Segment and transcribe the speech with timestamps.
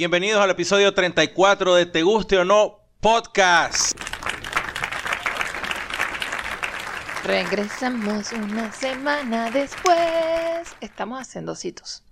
[0.00, 3.92] Bienvenidos al episodio 34 de Te Guste o No Podcast.
[7.22, 10.74] Regresamos una semana después.
[10.80, 12.02] Estamos haciendo ositos.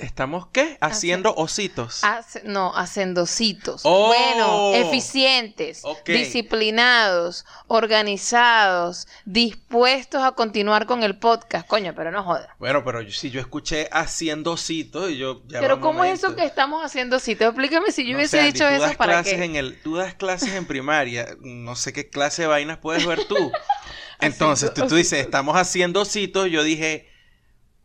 [0.00, 0.78] ¿Estamos qué?
[0.80, 2.02] Haciendo ositos.
[2.04, 3.82] Hace- no, haciendo ositos.
[3.84, 4.06] Oh.
[4.08, 11.66] Bueno, eficientes, disciplinados, organizados, dispuestos a continuar con el podcast.
[11.66, 12.54] Coño, pero no joda.
[12.58, 16.34] Bueno, pero yo- si yo escuché haciendo ositos y yo ya Pero ¿cómo es eso
[16.34, 17.48] que estamos haciendo ositos?
[17.48, 19.44] Explícame si yo No hubiese dicho eso das para clases qué.
[19.44, 23.24] En el, tú das clases en primaria, no sé qué clase de vainas puedes ver
[23.26, 23.52] tú.
[24.20, 27.09] Entonces, tú, tú dices, estamos haciendo ositos, yo dije,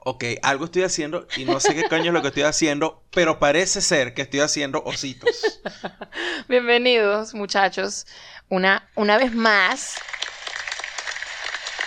[0.08, 3.40] ok, algo estoy haciendo y no sé qué coño es lo que estoy haciendo, pero
[3.40, 5.59] parece ser que estoy haciendo ositos.
[6.48, 8.05] Bienvenidos, muchachos.
[8.48, 9.95] Una, una vez más.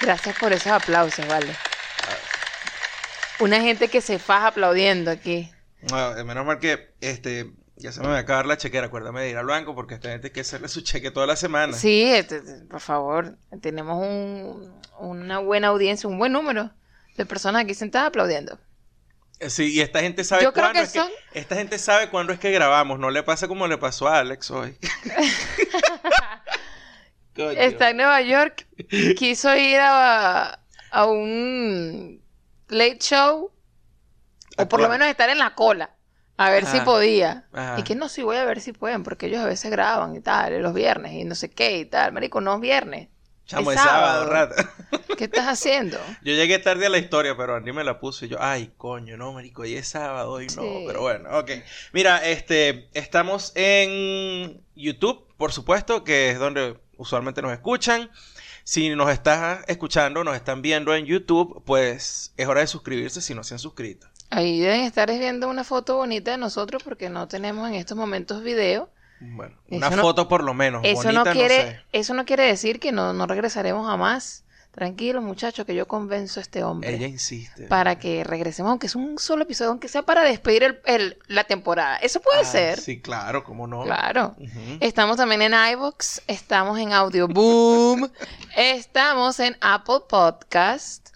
[0.01, 1.55] Gracias por esos aplausos, vale.
[3.39, 5.49] Una gente que se faja aplaudiendo aquí.
[5.89, 9.21] No, eh, menos mal que este, ya se me va a acabar la chequera, acuérdame
[9.23, 11.73] de ir al banco porque esta gente hay que hacerle su cheque toda la semana.
[11.73, 13.39] Sí, este, por favor.
[13.63, 16.73] Tenemos un- una buena audiencia, un buen número
[17.19, 18.59] de personas aquí sentadas aplaudiendo.
[19.41, 21.01] Eh, Sí, y esta gente sabe Yo creo cuándo que es que
[21.33, 24.51] esta gente sabe cuándo es que grabamos, no le pasa como le pasó a Alex
[24.51, 24.77] hoy.
[27.37, 28.67] Está en Nueva York.
[29.17, 30.59] Quiso ir a,
[30.91, 32.21] a un
[32.69, 33.53] late show.
[34.57, 35.95] O por lo menos estar en la cola.
[36.37, 37.47] A ver si podía.
[37.53, 37.79] Ajá.
[37.79, 39.05] Y que no, sí voy a ver si pueden.
[39.05, 40.61] Porque ellos a veces graban y tal.
[40.61, 42.13] Los viernes y no sé qué y tal.
[42.13, 43.09] Marico, no es viernes.
[43.49, 44.31] Chamo, es es sábado, sábado.
[44.31, 44.71] rata.
[45.19, 45.99] ¿Qué estás haciendo?
[46.23, 49.17] Yo llegué tarde a la historia, pero Andy me la puso y yo, ay, coño,
[49.17, 50.85] no, marico, hoy es sábado, hoy no, Sí.
[50.87, 51.51] pero bueno, ok.
[51.93, 58.11] Mira, este, estamos en YouTube, por supuesto, que es donde usualmente nos escuchan.
[58.65, 63.35] Si nos estás escuchando, nos están viendo en YouTube, pues es hora de suscribirse si
[63.35, 64.07] no se han suscrito.
[64.31, 68.43] Ahí deben estar viendo una foto bonita de nosotros porque no tenemos en estos momentos
[68.43, 68.91] video.
[69.21, 70.83] Bueno, una no- foto por lo menos.
[70.85, 71.81] Eso bonita, no quiere, sé.
[71.93, 74.45] eso no quiere decir que no, no regresaremos jamás.
[74.71, 76.95] Tranquilos, muchachos, que yo convenzo a este hombre.
[76.95, 77.67] Ella insiste.
[77.67, 81.43] para que regresemos, aunque es un solo episodio, aunque sea para despedir el- el- la
[81.45, 81.97] temporada.
[81.97, 82.79] Eso puede Ah, ser.
[82.81, 83.83] Sí, claro, cómo no.
[83.83, 84.37] Claro.
[84.79, 88.09] Estamos también en iVoox, estamos en Audio Boom,
[88.57, 91.09] estamos en Apple Podcast,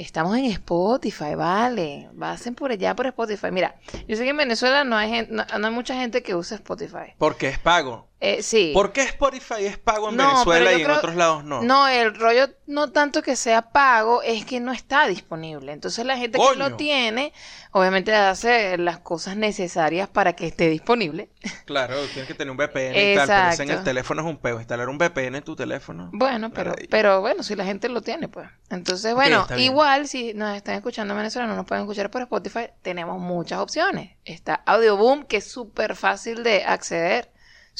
[0.00, 2.08] estamos en Spotify, vale.
[2.18, 3.48] Pasen por allá por Spotify.
[3.52, 3.76] Mira,
[4.08, 6.56] yo sé que en Venezuela no hay, gen- no, no hay mucha gente que usa
[6.56, 7.14] Spotify.
[7.18, 8.09] Porque es pago.
[8.22, 8.72] Eh, sí.
[8.74, 11.62] ¿Por qué Spotify es pago en No, Venezuela y en otros lados no?
[11.62, 15.72] No, el rollo no tanto que sea pago, es que no está disponible.
[15.72, 17.32] Entonces la gente que lo tiene,
[17.72, 21.30] obviamente hace las cosas necesarias para que esté disponible.
[21.64, 23.84] Claro, tienes que tener un VPN y tal, pero en el Exacto.
[23.84, 24.58] teléfono es un peo.
[24.58, 26.10] Instalar un VPN en tu teléfono.
[26.12, 28.48] Bueno, pero, pero bueno, si la gente lo tiene, pues.
[28.70, 32.70] Entonces, bueno, igual si nos están escuchando en Venezuela, no nos pueden escuchar por Spotify,
[32.82, 34.16] tenemos muchas opciones.
[34.24, 37.30] Está Audioboom, que es súper fácil de acceder,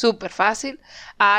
[0.00, 0.80] súper fácil.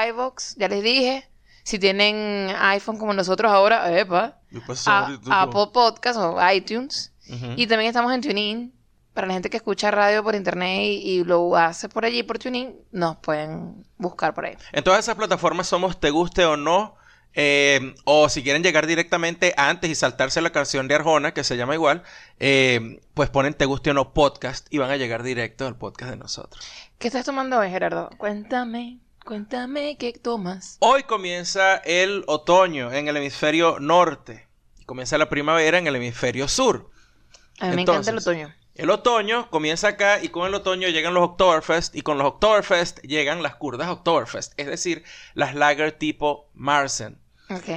[0.09, 1.27] iVoox, ya les dije.
[1.63, 4.39] Si tienen iPhone como nosotros ahora, epa,
[4.87, 5.05] a-
[5.43, 7.13] Apple Podcast o iTunes.
[7.55, 8.73] Y también estamos en TuneIn.
[9.13, 12.39] Para la gente que escucha radio por internet y, y lo hace por allí por
[12.39, 14.55] TuneIn, nos pueden buscar por ahí.
[14.71, 16.95] En todas esas plataformas somos Te Guste o No.
[17.33, 21.57] Eh, o si quieren llegar directamente antes y saltarse la canción de Arjona, que se
[21.57, 22.03] llama igual,
[22.39, 26.11] eh, pues ponen Te Guste o No Podcast y van a llegar directo al podcast
[26.11, 26.65] de nosotros.
[26.97, 28.09] ¿Qué estás tomando hoy, Gerardo?
[28.17, 30.77] Cuéntame, cuéntame qué tomas.
[30.79, 34.47] Hoy comienza el otoño en el hemisferio norte.
[34.85, 36.89] Comienza la primavera en el hemisferio sur.
[37.59, 38.53] A mí me encanta el otoño.
[38.75, 42.99] El otoño comienza acá y con el otoño llegan los Oktoberfest y con los Oktoberfest
[43.01, 45.03] llegan las curdas Oktoberfest, es decir,
[45.33, 47.20] las lager tipo Marsen.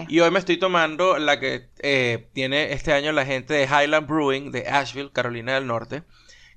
[0.08, 4.06] Y hoy me estoy tomando la que eh, tiene este año la gente de Highland
[4.06, 6.02] Brewing de Asheville, Carolina del Norte,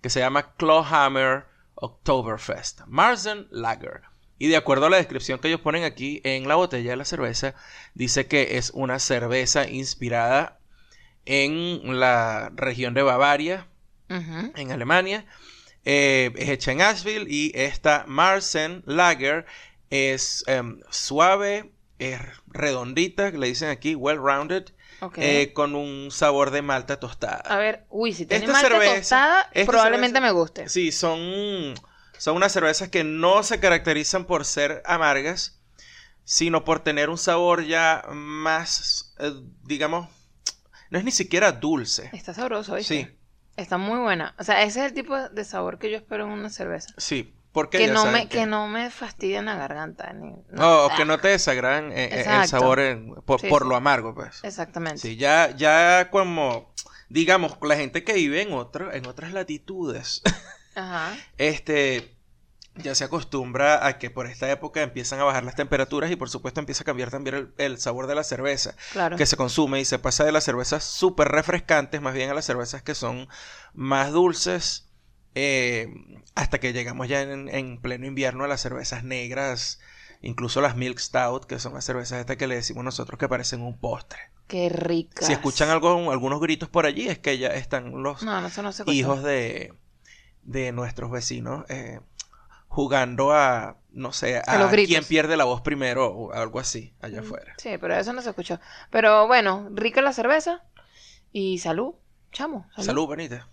[0.01, 1.45] que se llama Clawhammer
[1.75, 2.81] Oktoberfest.
[2.87, 4.01] Marsen Lager.
[4.39, 7.05] Y de acuerdo a la descripción que ellos ponen aquí en la botella de la
[7.05, 7.55] cerveza,
[7.95, 10.59] dice que es una cerveza inspirada
[11.25, 13.67] en la región de Bavaria,
[14.09, 15.25] en Alemania.
[15.85, 19.45] Eh, es hecha en Asheville y esta Marsen Lager
[19.89, 24.65] es em, suave, es redondita, le dicen aquí, well rounded,
[25.01, 25.17] Ok.
[25.19, 27.37] eh, con un sabor de malta tostada.
[27.45, 30.69] a ver, uy, si tiene esta malta cerveza- tostada, probablemente cerveza- me guste.
[30.69, 31.73] Sí, son,
[32.17, 35.59] son unas cervezas que no se caracterizan por ser amargas,
[36.23, 39.31] sino por tener un sabor ya más, eh,
[39.63, 40.09] digamos,
[40.89, 42.09] no es ni siquiera dulce.
[42.13, 42.93] Está sabroso, ¿viste?
[43.05, 43.13] Sí,
[43.55, 44.35] Está muy buena.
[44.37, 46.93] O sea, ese es el tipo de sabor que yo espero en una cerveza.
[46.97, 47.33] sí.
[47.51, 50.13] Porque Que no, me, que no me fastidia en la garganta.
[50.13, 50.43] Ni, no.
[50.51, 53.69] No, o que no te desagradan eh, eh, el sabor en- por, Sí, por sí.
[53.69, 54.43] lo amargo, pues.
[54.43, 54.99] Exactamente.
[54.99, 56.71] Sí, ya, ya como,
[57.09, 60.21] digamos, la gente que vive en otro, en otras latitudes,
[60.75, 61.15] Ajá.
[61.37, 62.13] este
[62.75, 66.29] ya se acostumbra a que por esta época empiezan a bajar las temperaturas y por
[66.29, 69.17] supuesto empieza a cambiar también el, el sabor de la cerveza Claro.
[69.17, 72.45] que se consume y se pasa de las cervezas súper refrescantes más bien a las
[72.45, 73.27] cervezas que son
[73.73, 74.86] más dulces
[75.37, 75.93] eh,
[76.33, 79.79] hasta que llegamos ya en, en pleno invierno a las cervezas negras,
[80.21, 83.61] incluso las Milk Stout, que son las cervezas estas que le decimos nosotros que parecen
[83.61, 84.19] un postre.
[84.47, 85.25] Qué rica.
[85.25, 88.83] Si escuchan algo, algunos gritos por allí es que ya están los No, no, se
[88.87, 89.73] hijos de,
[90.41, 91.99] de nuestros vecinos eh,
[92.67, 97.19] jugando a, no sé, A a quién pierde la voz primero o algo así allá
[97.19, 97.53] afuera.
[97.57, 98.59] Sí, pero eso no se escuchó.
[98.89, 100.63] Pero bueno, rica la cerveza
[101.31, 101.93] y salud.
[102.31, 102.67] Chamo.
[102.71, 102.85] Salud.
[102.85, 103.49] Salud, bonita.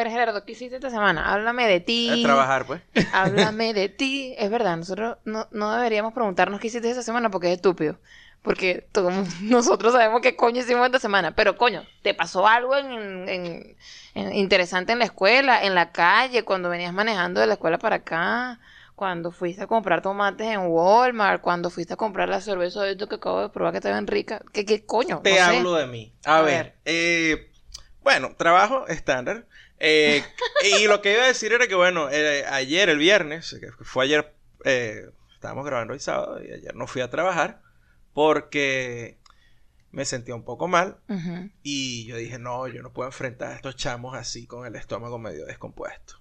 [0.00, 1.32] Ver, Gerardo, ¿qué hiciste esta semana?
[1.32, 2.10] Háblame de ti.
[2.14, 2.80] A trabajar, pues.
[3.12, 4.34] Háblame de ti.
[4.38, 7.98] Es verdad, nosotros no, no deberíamos preguntarnos qué hiciste esta semana porque es estúpido.
[8.42, 8.88] Porque
[9.42, 11.34] nosotros sabemos qué coño hicimos esta semana.
[11.36, 13.76] Pero coño, ¿te pasó algo en, en-
[14.14, 17.96] en- interesante en la escuela, en la calle, cuando venías manejando de la escuela para
[17.96, 18.58] acá?
[18.94, 23.08] Cuando fuiste a comprar tomates en Walmart, cuando fuiste a comprar la cerveza de esto
[23.08, 24.42] que acabo de probar que está bien rica.
[24.52, 25.20] ¿Qué, qué coño?
[25.22, 25.56] Te No sé.
[25.56, 26.12] hablo de mí.
[26.24, 26.74] A, A ver, ver.
[26.84, 27.50] eh,
[28.02, 29.46] bueno, trabajo estándar.
[29.80, 30.22] Eh,
[30.62, 34.04] y lo que iba a decir era que, bueno, eh, ayer, el viernes, que fue
[34.04, 34.34] ayer,
[34.64, 37.62] eh, estábamos grabando hoy sábado y ayer no fui a trabajar
[38.12, 39.18] porque
[39.90, 40.98] me sentía un poco mal
[41.62, 45.18] y yo dije, no, yo no puedo enfrentar a estos chamos así con el estómago
[45.18, 46.20] medio descompuesto.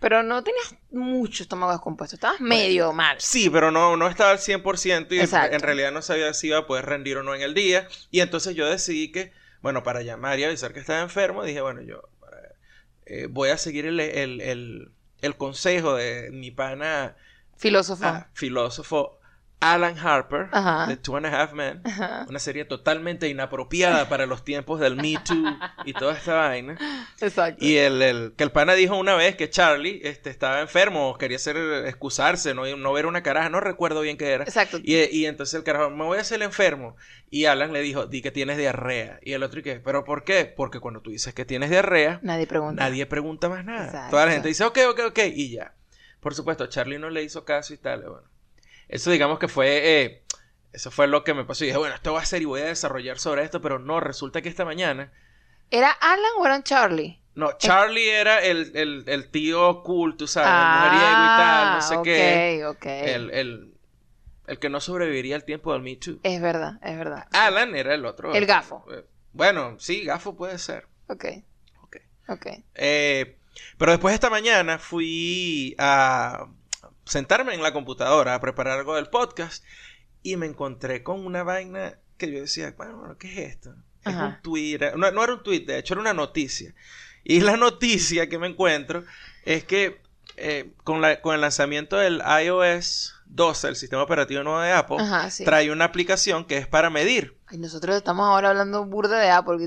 [0.00, 3.16] Pero no tenías mucho estómago descompuesto, estabas medio mal.
[3.20, 5.54] Sí, pero no, no estaba al 100% y Exacto.
[5.54, 7.88] en realidad no sabía si iba a poder rendir o no en el día.
[8.10, 9.32] Y entonces yo decidí que,
[9.62, 12.02] bueno, para llamar y avisar que estaba enfermo, dije, bueno, yo
[13.06, 14.92] eh, voy a seguir el, el- el-
[15.22, 17.16] el consejo de mi pana
[17.56, 18.04] Filósofo.
[18.04, 19.18] ah, filósofo
[19.58, 20.86] Alan Harper, Ajá.
[20.86, 21.80] de Two and a Half Men.
[21.84, 22.26] Ajá.
[22.28, 25.42] Una serie totalmente inapropiada para los tiempos del Me Too
[25.86, 26.76] y toda esta vaina.
[27.20, 27.64] Exacto.
[27.64, 31.36] Y el, el- que el pana dijo una vez que Charlie este, estaba enfermo, quería
[31.38, 31.56] hacer
[31.86, 34.44] excusarse, no, no ver una caraja, no recuerdo bien qué era.
[34.44, 34.78] Exacto.
[34.82, 36.94] Y, y entonces el carajo, me voy a hacer el enfermo.
[37.30, 39.18] Y Alan le dijo, di que tienes diarrea.
[39.22, 39.80] Y el otro, ¿y qué?
[39.80, 40.44] ¿Pero por qué?
[40.44, 42.82] Porque cuando tú dices que tienes diarrea, Nadie pregunta.
[42.84, 43.86] nadie pregunta más nada.
[43.86, 44.10] Exacto.
[44.10, 45.74] Toda la gente dice, ok, ok, ok, y ya.
[46.20, 48.02] Por supuesto, Charlie no le hizo caso y tal.
[48.02, 48.22] Bueno,
[48.88, 50.22] eso digamos que fue, eh,
[50.72, 51.64] eso fue lo que me pasó.
[51.64, 54.00] Y dije, bueno, esto va a ser y voy a desarrollar sobre esto, pero no,
[54.00, 55.12] resulta que esta mañana
[55.70, 57.20] ¿Era Alan o era Charlie?
[57.34, 61.80] no, Charlie era el, el, el tío cool, tú sabes, el mujeriego y tal, no
[61.82, 62.64] sé Ah, ok, qué.
[62.66, 62.86] ok.
[62.86, 63.74] El, el,
[64.46, 66.18] el que no sobreviviría al tiempo del Me Too.
[66.22, 67.26] Es verdad, es verdad.
[67.32, 68.32] Alan era el otro.
[68.34, 68.84] El gafo.
[68.90, 70.86] Eh, Bueno, sí, gafo puede ser.
[71.08, 71.24] Ok,
[71.82, 71.96] Ok.
[72.28, 72.46] ok.
[72.74, 73.36] Eh,
[73.78, 76.46] pero después esta mañana fui a
[77.06, 79.64] sentarme en la computadora a preparar algo del podcast
[80.22, 83.74] y me encontré con una vaina que yo decía, bueno, ¿qué es esto?
[84.02, 84.26] Es Ajá.
[84.26, 86.74] un tweet, no, no era un tweet, de hecho era una noticia.
[87.24, 89.04] Y la noticia que me encuentro
[89.44, 90.00] es que
[90.36, 94.98] eh, con, la, con el lanzamiento del iOS 12, el sistema operativo nuevo de Apple,
[95.00, 95.44] Ajá, sí.
[95.44, 97.35] trae una aplicación que es para medir.
[97.48, 99.58] Ay, nosotros estamos ahora hablando burda de Apple,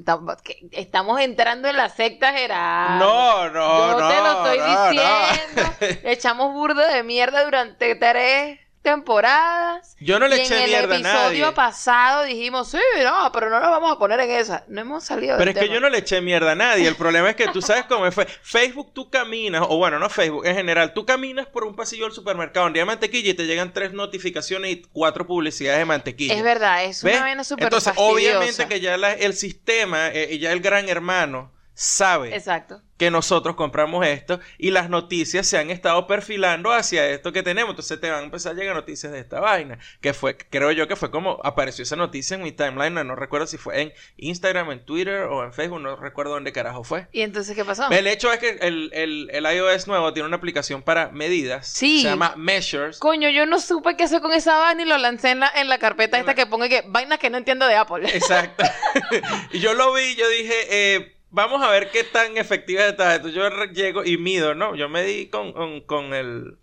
[0.43, 2.99] que estamos, entrando en la secta Gerardo.
[3.05, 4.09] no, no, Yo no.
[4.09, 4.89] te lo estoy no, no.
[4.89, 5.99] diciendo.
[6.09, 9.95] Echamos burda de mierda durante tres temporadas.
[9.99, 11.55] Yo no le y eché en el mierda a episodio nadie.
[11.55, 14.63] pasado dijimos, sí, no, pero no nos vamos a poner en esa.
[14.67, 16.87] No hemos salido Pero del es que yo no le eché mierda a nadie.
[16.87, 18.25] El problema es que tú sabes cómo fue.
[18.25, 22.13] Facebook, tú caminas, o bueno, no Facebook, en general, tú caminas por un pasillo del
[22.13, 26.33] supermercado donde hay mantequilla y te llegan tres notificaciones y cuatro publicidades de mantequilla.
[26.33, 27.15] Es verdad, es ¿Ves?
[27.15, 28.13] una vaina súper Entonces, fastidiosa.
[28.39, 32.81] obviamente que ya la- el sistema eh, ya el gran hermano sabe Exacto.
[32.97, 37.69] que nosotros compramos esto y las noticias se han estado perfilando hacia esto que tenemos.
[37.69, 39.79] Entonces te van a empezar a llegar noticias de esta vaina.
[40.01, 42.93] Que fue, creo yo que fue como apareció esa noticia en mi timeline.
[42.93, 45.79] No, no recuerdo si fue en Instagram, en Twitter o en Facebook.
[45.79, 47.07] No recuerdo dónde carajo fue.
[47.13, 47.89] ¿Y entonces qué pasó?
[47.89, 51.65] El hecho es que el, el, el iOS nuevo tiene una aplicación para medidas.
[51.65, 52.01] Sí.
[52.01, 52.99] Se llama Measures.
[52.99, 55.69] Coño, yo no supe qué hacer con esa vaina y lo lancé en la, en
[55.69, 58.05] la carpeta En esta la- que pongo que vainas que no entiendo de Apple.
[58.13, 58.65] Exacto.
[59.53, 60.53] y yo lo vi y yo dije,
[60.95, 63.29] eh, vamos a ver qué tan efectiva está esto.
[63.29, 64.75] Yo llego y mido, ¿no?
[64.75, 66.57] Yo medí con, con, con el,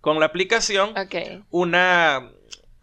[0.00, 0.94] con la aplicación
[1.50, 2.30] una,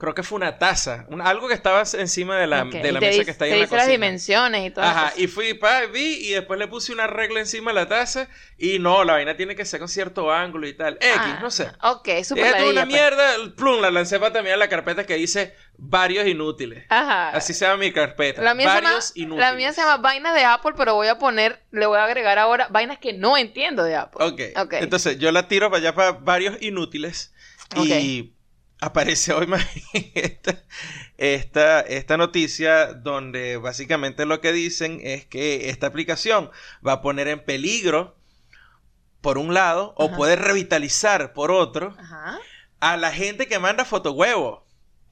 [0.02, 2.72] creo que fue una taza, un- algo que estaba encima de la, ok.
[2.72, 3.92] de la te mesa que está ahí te en la dice las cocina.
[4.06, 7.72] dimensiones y todo Ajá, y fui, pa, vi y después le puse una regla encima
[7.72, 8.28] de la taza
[8.58, 10.96] y no, la vaina tiene que ser con cierto ángulo y tal.
[10.96, 11.68] X, Ah, no sé.
[11.84, 12.88] Ok, súper es una pues.
[12.88, 16.86] mierda, plum, la lancé para también a la carpeta que dice varios inútiles.
[16.90, 17.30] Ajá.
[17.30, 18.42] Así se llama mi carpeta.
[18.42, 19.46] La mía, se llama, varios inútiles.
[19.50, 22.40] la mía se llama vainas de Apple, pero voy a poner, le voy a agregar
[22.40, 24.26] ahora vainas que no entiendo de Apple.
[24.26, 24.42] Ok.
[24.66, 24.74] Ok.
[24.74, 27.34] Entonces yo la tiro para allá para varios inútiles.
[27.76, 28.34] Y
[28.82, 29.48] aparece hoy
[30.16, 30.64] esta,
[31.18, 36.52] esta, esta noticia donde básicamente lo que dicen es que esta aplicación
[36.86, 38.18] va a poner en peligro
[39.22, 42.40] por un lado, o puede revitalizar por otro Ajá.
[42.80, 44.66] a la gente que manda fotohuevo.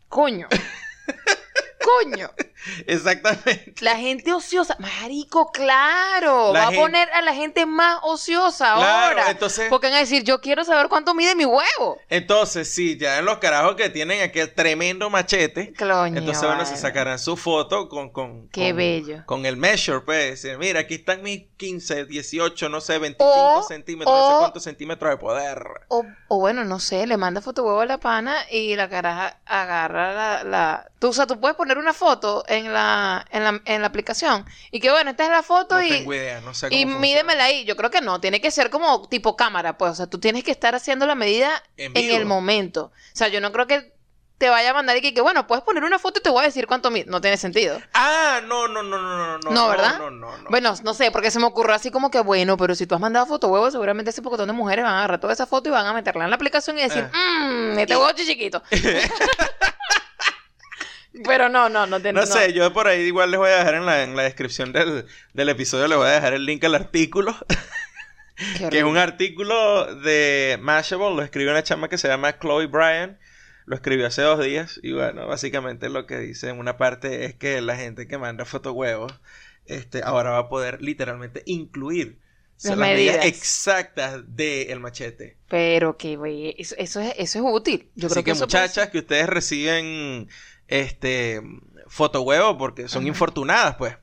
[0.10, 0.48] Coño.
[1.80, 2.32] Coño.
[2.88, 3.74] Exactamente.
[3.82, 4.76] La gente ociosa.
[4.80, 6.54] Marico, claro.
[6.54, 9.32] La Va gente- a poner a la gente más ociosa Claro, ahora.
[9.32, 11.98] entonces- Porque van a decir, yo quiero saber cuánto mide mi huevo.
[12.10, 16.72] Entonces, sí, ya en los carajos que tienen aquel tremendo machete, Coño, entonces, bueno, se
[16.72, 16.82] vale.
[16.82, 19.24] sacarán su foto con, con, Qué con- bello.
[19.26, 20.42] con el measure, pues.
[20.42, 24.64] decir, Mira, aquí están mis 15, 18, no sé, 25 O- centímetros, no sé cuántos
[24.64, 25.64] centímetros de poder.
[25.88, 30.14] O, o bueno, no sé, le manda fotohuevo a la pana y la caraja agarra
[30.14, 30.86] la, la...
[31.00, 34.46] Tú, o sea, tú puedes poner una foto en la, en la, en la aplicación
[34.72, 36.84] y que bueno, esta es la foto No y, tengo idea, no sé cómo y
[36.84, 37.02] funciona.
[37.02, 37.64] mídemela ahí.
[37.66, 40.44] Yo creo que no, tiene que ser como tipo cámara, pues, o sea, tú tienes
[40.44, 42.86] que estar haciendo la medida En el momento.
[42.86, 43.94] O sea, yo no creo que
[44.40, 46.42] te vaya a mandar y que, que, bueno, puedes poner una foto y te voy
[46.42, 47.06] a decir cuánto mide.
[47.08, 47.78] No tiene sentido.
[47.94, 49.52] Ah, no, no, no, no, no, no.
[49.52, 50.00] No, ¿verdad?
[50.00, 50.50] No, no, no.
[50.50, 53.02] Bueno, no sé, porque se me ocurrió así como que, bueno, pero si tú has
[53.02, 55.74] mandado foto huevo, seguramente ese pocotón de mujeres van a agarrar toda esa foto y
[55.74, 58.64] van a meterla en la aplicación y decir, mmm, este huevo chiquito.
[61.24, 63.76] pero no, no, no tiene No sé, yo por ahí igual les voy a dejar
[63.76, 66.76] en la, en la descripción del, del episodio, les voy a dejar el link al
[66.76, 67.36] artículo,
[68.70, 73.20] que es un artículo de Mashable, lo escribió una chama que se llama Chloe Bryan,
[73.66, 77.36] lo escribió hace dos días, y bueno, básicamente lo que dice en una parte es
[77.36, 79.12] que la gente que manda fotohuevos,
[79.66, 82.20] este, ahora va a poder literalmente incluir
[82.64, 83.26] Las las medidas medidas.
[83.26, 85.38] exactas del machete.
[85.48, 87.92] Pero que, güey, eso, eso, es, eso es útil.
[87.96, 90.28] Yo Así creo que, que, eso puede muchachas, que ustedes reciben
[90.70, 91.42] este
[91.88, 93.98] fotohuevo porque son infortunadas, pues.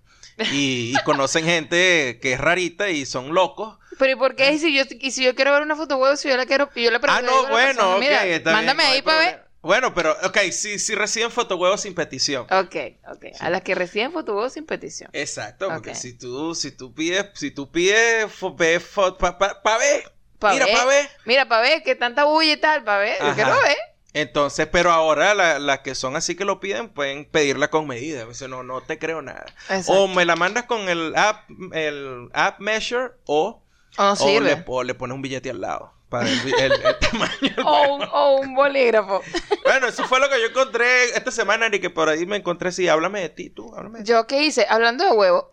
[0.53, 3.79] Y, y conocen gente que es rarita y son locos.
[3.99, 4.53] Pero ¿y por qué?
[4.53, 6.71] Y si yo, y si yo quiero ver una foto huevo, si yo la quiero,
[6.75, 9.31] yo le Ah, pregunto, no, bueno, mira, está bien, mándame no ahí para ver.
[9.31, 9.47] problema.
[9.63, 12.47] Bueno, pero, ok, si, si reciben fotohuevos sin petición.
[12.51, 12.77] Ok,
[13.09, 13.25] ok.
[13.41, 15.11] A las que reciben foto huevo sin petición.
[15.13, 19.79] Exacto, porque si tú, si tú pides, si tú pides ve fo- pa, pa- pa
[19.79, 20.75] ver, Pa' mira, ver.
[20.77, 21.11] pa' ver.
[21.25, 23.17] Mira, para ver que tanta bulla y tal, para ver.
[23.25, 23.77] Yo quiero ver.
[24.19, 28.25] Entonces, pero ahora la- las que son así que lo piden, pueden pedirla con medida.
[28.25, 29.45] Dice, no, no te creo nada.
[29.69, 29.93] Exacto.
[29.93, 33.63] O me la mandas con el app, el app measure o,
[33.99, 37.57] O le, o le pones un billete al lado para el, el- el tamaño.
[37.65, 39.23] O un, o un bolígrafo.
[39.67, 42.71] Bueno, eso fue lo que yo encontré esta semana y que por ahí me encontré.
[42.71, 44.11] Sí, háblame de ti, tú, háblame de ti.
[44.13, 44.65] ¿Yo qué hice?
[44.69, 45.51] Hablando de huevo.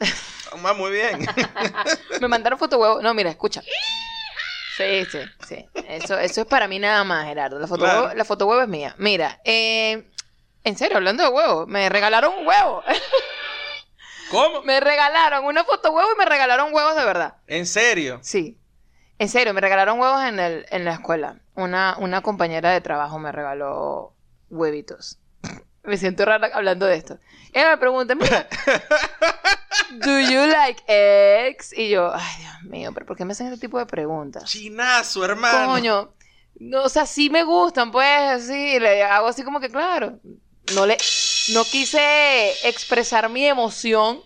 [0.64, 1.26] Ah, muy bien.
[2.22, 3.02] Me mandaron foto huevo.
[3.02, 3.64] No, mira, escucha.
[4.76, 5.70] Sí, sí, sí.
[5.88, 7.60] Eso, eso es para mí nada más, Gerardo.
[7.60, 8.02] La foto, Claro.
[8.06, 8.96] huevo, la foto huevo es mía.
[8.98, 10.10] Mira, eh,
[10.64, 12.84] en serio, hablando de huevo, me regalaron un huevo.
[14.32, 14.64] ¿Cómo?
[14.64, 17.36] me regalaron una foto huevo y me regalaron huevos de verdad.
[17.46, 18.20] ¿En serio?
[18.24, 18.58] Sí.
[19.20, 21.38] En serio, me regalaron huevos en, el, en la escuela.
[21.54, 24.16] Una, una compañera de trabajo me regaló
[24.50, 25.20] huevitos.
[25.84, 27.20] Me siento rara hablando de esto.
[27.54, 28.48] Ella me pregunta, mira,
[29.92, 31.72] ¿do you like eggs?
[31.78, 34.46] Y yo, ay, Dios mío, pero ¿por qué me hacen este tipo de preguntas?
[34.46, 35.72] Chinazo, hermano.
[35.72, 36.14] Coño,
[36.60, 40.20] no, o sea, sí me gustan, pues, sí, le hago así como que, claro,
[40.74, 40.98] no le,
[41.54, 44.22] no quise expresar mi emoción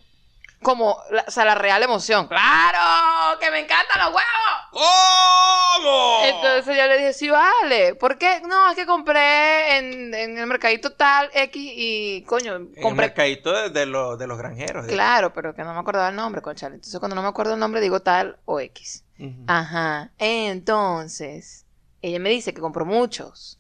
[0.62, 2.28] como, la- o sea, la real emoción.
[2.28, 3.40] ¡Claro!
[3.40, 4.24] ¡Que me encantan los huevos!
[4.72, 6.20] ¿Cómo?
[6.26, 7.96] Entonces yo le dije, sí, vale.
[7.96, 8.42] ¿Por qué?
[8.48, 13.08] No, es que compré en, en el mercadito tal X y, coño, En el compré...
[13.08, 14.86] mercadito de, de los- de los granjeros.
[14.88, 16.76] Claro, pero que no me acordaba el nombre, conchale.
[16.76, 19.04] Entonces cuando no me acuerdo el nombre digo tal o X.
[19.48, 20.12] Ajá.
[20.20, 21.66] Entonces,
[22.02, 23.60] ella me dice que compró muchos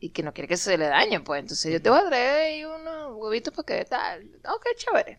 [0.00, 1.40] y que no quiere que se le dañen, pues.
[1.40, 4.24] Entonces yo te voy a traer ahí unos huevitos para que tal.
[4.48, 5.18] Ok, chévere.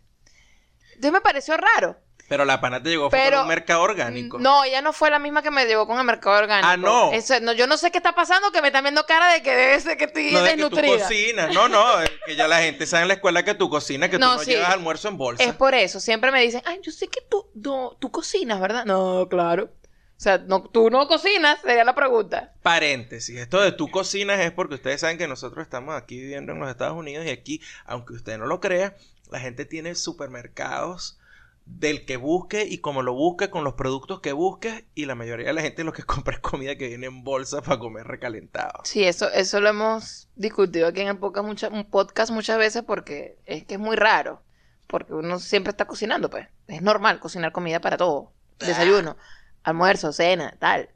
[1.03, 1.97] Entonces me pareció raro.
[2.29, 4.39] Pero la pana te llegó fue Pero- por un mercado orgánico.
[4.39, 6.67] No, ella no fue la misma que me llevó con el mercado orgánico.
[6.69, 7.11] Ah, no.
[7.11, 7.51] Eso, no.
[7.51, 9.97] Yo no sé qué está pasando, que me están viendo cara de que debe ser
[9.97, 10.99] que estoy No de que tú desnutrida.
[11.07, 11.53] cocinas.
[11.53, 14.17] No, no, es que ya la gente sabe en la escuela que tú cocinas, que
[14.17, 14.51] No, tú no sí.
[14.51, 15.43] llevas almuerzo en bolsa.
[15.43, 15.99] Es por eso.
[15.99, 18.85] Siempre me dicen, ay, yo sé que tú, no, tú cocinas, ¿verdad?
[18.85, 19.65] No, claro.
[20.15, 22.53] O sea, no, tú no cocinas, sería la pregunta.
[22.61, 26.59] Paréntesis, esto de tú cocinas es porque ustedes saben que nosotros estamos aquí viviendo en
[26.59, 28.95] los Estados Unidos y aquí, aunque usted no lo crea,
[29.31, 31.17] la gente tiene supermercados
[31.65, 35.47] del que busque y como lo busque con los productos que busque y la mayoría
[35.47, 38.81] de la gente lo que compra es comida que viene en bolsa para comer recalentado.
[38.83, 42.83] Sí, eso, eso lo hemos discutido aquí en el podcast, mucha- un podcast muchas veces
[42.83, 44.41] porque es que es muy raro.
[44.87, 46.47] Porque uno siempre está cocinando, pues.
[46.67, 48.31] Es normal cocinar comida para todo.
[48.59, 49.17] Desayuno,
[49.63, 50.89] almuerzo, cena, tal.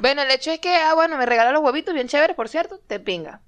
[0.00, 2.78] Bueno, el hecho es que, ah, bueno, me regala los huevitos bien chéveres, por cierto,
[2.86, 3.40] te pinga.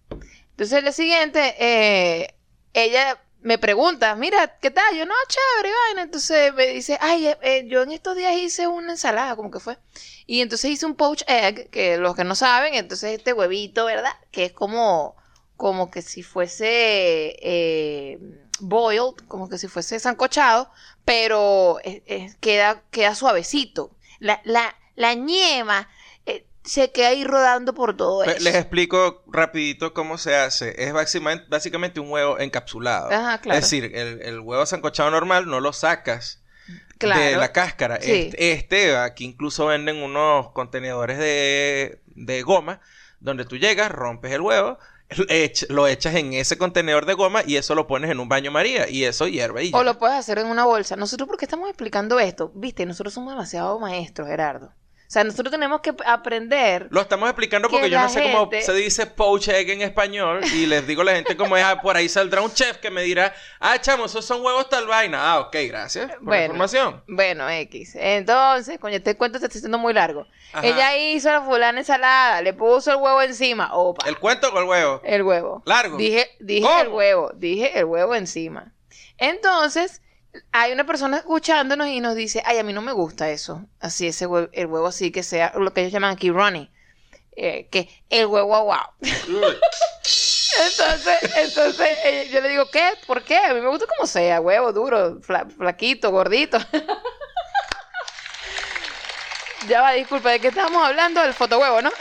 [0.51, 2.35] Entonces, el siguiente, eh,
[2.73, 4.97] ella me pregunta, mira, ¿qué tal?
[4.97, 6.03] Yo, no, chévere, vaina.
[6.03, 9.61] Entonces me dice, ay, eh, eh, yo en estos días hice una ensalada, como que
[9.61, 9.79] fue.
[10.27, 14.11] Y entonces hice un poached egg, que los que no saben, entonces este huevito, ¿verdad?
[14.33, 15.15] Que es como,
[15.57, 18.19] como que si fuese eh,
[18.59, 20.69] boiled, como que si fuese sancochado,
[21.05, 21.79] pero
[22.41, 23.93] queda, queda suavecito.
[24.19, 25.89] La, la, la ñema
[26.67, 28.41] se queda ahí rodando por todo Pe- eso.
[28.45, 30.75] Les explico rapidito cómo se hace.
[30.83, 33.11] Es básicamente, un huevo encapsulado.
[33.11, 33.59] Ajá, claro.
[33.59, 36.43] Es decir, el, el huevo sancochado normal no lo sacas
[36.99, 37.21] Claro.
[37.23, 38.01] de la cáscara.
[38.01, 38.11] Sí.
[38.33, 42.81] Este, este, aquí incluso venden unos contenedores de, de goma
[43.21, 44.79] donde tú llegas, rompes el huevo,
[45.69, 48.89] lo echas en ese contenedor de goma y eso lo pones en un baño María
[48.89, 49.77] y eso hierve y ya.
[49.79, 50.97] O lo puedes hacer en una bolsa.
[50.97, 52.51] Nosotros, ¿por qué estamos explicando esto?
[52.55, 54.73] Viste, nosotros somos demasiado maestros, Gerardo.
[55.07, 56.89] O sea, nosotros tenemos que aprender.
[56.91, 60.41] Lo estamos explicando Que porque yo no sé cómo se dice poached egg en español
[60.53, 62.91] y les digo a la gente como es, ah, por ahí saldrá un chef que
[62.91, 65.33] me dirá, ah, chamo, esos son huevos tal vaina.
[65.33, 66.45] Ah, ok, gracias por la Bueno.
[66.47, 67.05] información.
[67.07, 67.95] Bueno, X.
[67.95, 70.27] Entonces, coño, este cuento se está haciendo muy largo.
[70.53, 70.67] Ajá.
[70.67, 73.75] Ella hizo la fulana ensalada, le puso el huevo encima.
[73.75, 74.09] Opa.
[74.09, 75.01] ¿El cuento con el huevo?
[75.05, 75.63] El huevo.
[75.67, 75.97] Largo.
[75.99, 76.81] Dije, dije ¿Cómo?
[76.81, 78.73] el huevo, dije el huevo encima.
[79.19, 80.03] Entonces,
[80.53, 83.65] hay una persona escuchándonos y nos dice, ay, a mí no me gusta eso.
[83.81, 86.71] Así, ese huevo, el huevo así que sea, lo que ellos llaman aquí runny.
[87.37, 88.67] Eh, que el huevo.
[89.03, 89.29] Uy.
[90.59, 92.93] Entonces, entonces eh, yo le digo, ¿qué?
[93.07, 93.37] ¿Por qué?
[93.37, 96.57] A mí me gusta como sea, huevo duro, fla- flaquito, gordito.
[99.69, 101.21] ya va, disculpa, ¿de qué estábamos hablando?
[101.21, 101.91] Del fotohuevo, ¿no?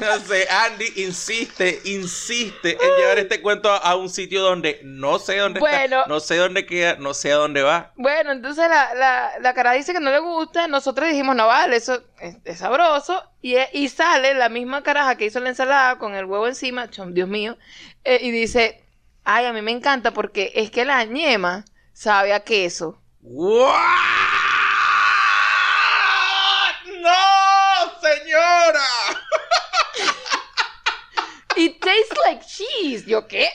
[0.00, 5.18] No sé, Andy insiste, insiste en llevar este cuento a, a un sitio donde no
[5.18, 5.96] sé dónde Bueno.
[6.00, 7.92] está, no sé dónde queda, no sé a dónde va.
[7.96, 11.76] Bueno, entonces la, la, la cara dice que no le gusta, nosotros dijimos, no vale,
[11.76, 16.14] eso es, es sabroso, y, y sale la misma caraja que hizo la ensalada con
[16.14, 17.56] el huevo encima, chom, Dios mío,
[18.04, 18.84] eh, y dice,
[19.24, 23.00] ay, a mí me encanta porque es que la ñema sabe a queso.
[23.20, 23.74] ¿What?
[27.00, 28.88] ¡No, señora!
[31.58, 33.04] It tastes like cheese.
[33.06, 33.48] ¿Yo qué?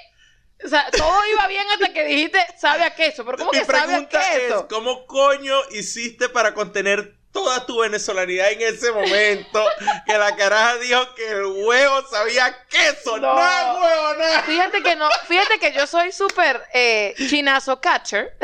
[0.63, 3.25] O sea, todo iba bien hasta que dijiste sabe a queso.
[3.25, 4.67] Pero ¿cómo Mi que sabe a pregunta es, queso?
[4.69, 9.65] ¿cómo coño hiciste para contener toda tu venezolanidad en ese momento?
[10.05, 13.17] que la caraja dijo que el huevo sabía a queso.
[13.17, 13.33] No.
[13.33, 14.43] ¡No, huevo, no!
[14.43, 18.37] Fíjate que no, fíjate que yo soy súper eh, chinazo catcher.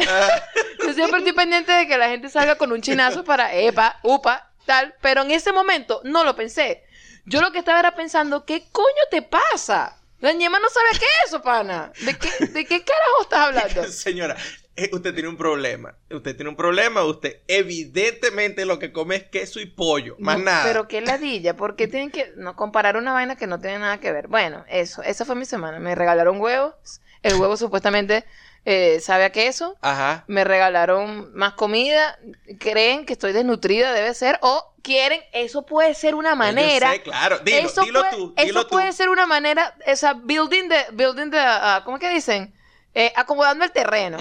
[0.86, 4.52] Yo siempre estoy pendiente de que la gente salga con un chinazo para epa, upa,
[4.66, 4.96] tal.
[5.02, 6.84] Pero en ese momento no lo pensé.
[7.30, 9.96] Yo lo que estaba era pensando, ¿qué coño te pasa?
[10.20, 11.94] La ñema no sabe qué es eso, pana.
[12.02, 13.84] ¿De qué, de qué carajo estás hablando?
[13.92, 14.36] Señora,
[14.76, 15.96] eh, usted tiene un problema.
[16.10, 17.04] Usted tiene un problema.
[17.04, 20.16] Usted evidentemente lo que come es queso y pollo.
[20.18, 20.64] Más No, nada.
[20.66, 24.12] Pero qué ladilla, porque tienen que no comparar una vaina que no tiene nada que
[24.12, 24.28] ver.
[24.28, 25.80] Bueno, eso, esa fue mi semana.
[25.80, 26.74] Me regalaron huevos.
[27.22, 28.26] El huevo supuestamente
[28.66, 29.78] eh, sabe a queso.
[29.82, 30.24] Ajá.
[30.28, 32.18] Me regalaron más comida.
[32.60, 34.40] Creen que estoy desnutrida, debe ser.
[34.42, 36.88] O quieren, eso puede ser una manera.
[36.88, 37.40] Yo sé, claro.
[37.40, 38.34] Dilo, eso dilo puede, tú.
[38.38, 38.70] eso tú.
[38.70, 42.54] puede ser una manera, esa building de, building de, ah, ¿cómo es que dicen?
[42.94, 44.18] Eh, acomodando el terreno.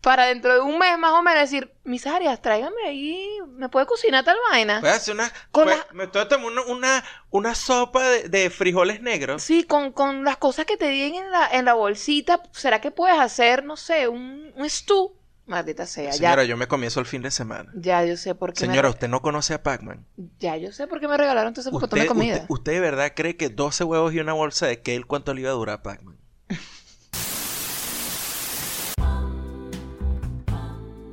[0.00, 3.86] Para dentro de un mes más o menos decir, mis áreas, tráigame ahí, me puede
[3.86, 4.80] cocinar tal vaina.
[4.80, 5.32] Puedes hacer una.
[5.50, 9.42] Con puede- la- Me estoy tomando una, una, una sopa de, de frijoles negros.
[9.42, 12.90] Sí, con, con las cosas que te digan en la, en la bolsita, ¿será que
[12.90, 15.16] puedes hacer, no sé, un, un stew?
[15.46, 17.70] Maldita sea, Señora, ya, yo me comí eso el fin de semana.
[17.74, 20.06] ya yo sé por qué Señora, me, usted no conoce a Pac-Man.
[20.38, 22.34] ya yo sé por qué me regalaron todo ese pocotón Usted, de comida.
[22.36, 25.42] usted, usted de verdad cree que 12 huevos y una bolsa de kale cuánto le
[25.42, 26.16] iba a durar a Pac-Man?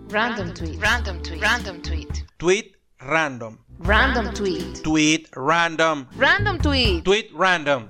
[0.09, 3.57] Random tweet, random tweet, random tweet, Tweet random.
[3.79, 6.07] random tweet, Tweet random.
[6.17, 7.87] random tweet, Tweet random.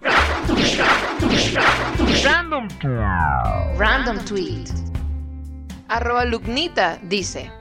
[2.23, 2.67] random,
[3.77, 4.90] random tweet.
[5.91, 7.51] Arroba Lugnita dice,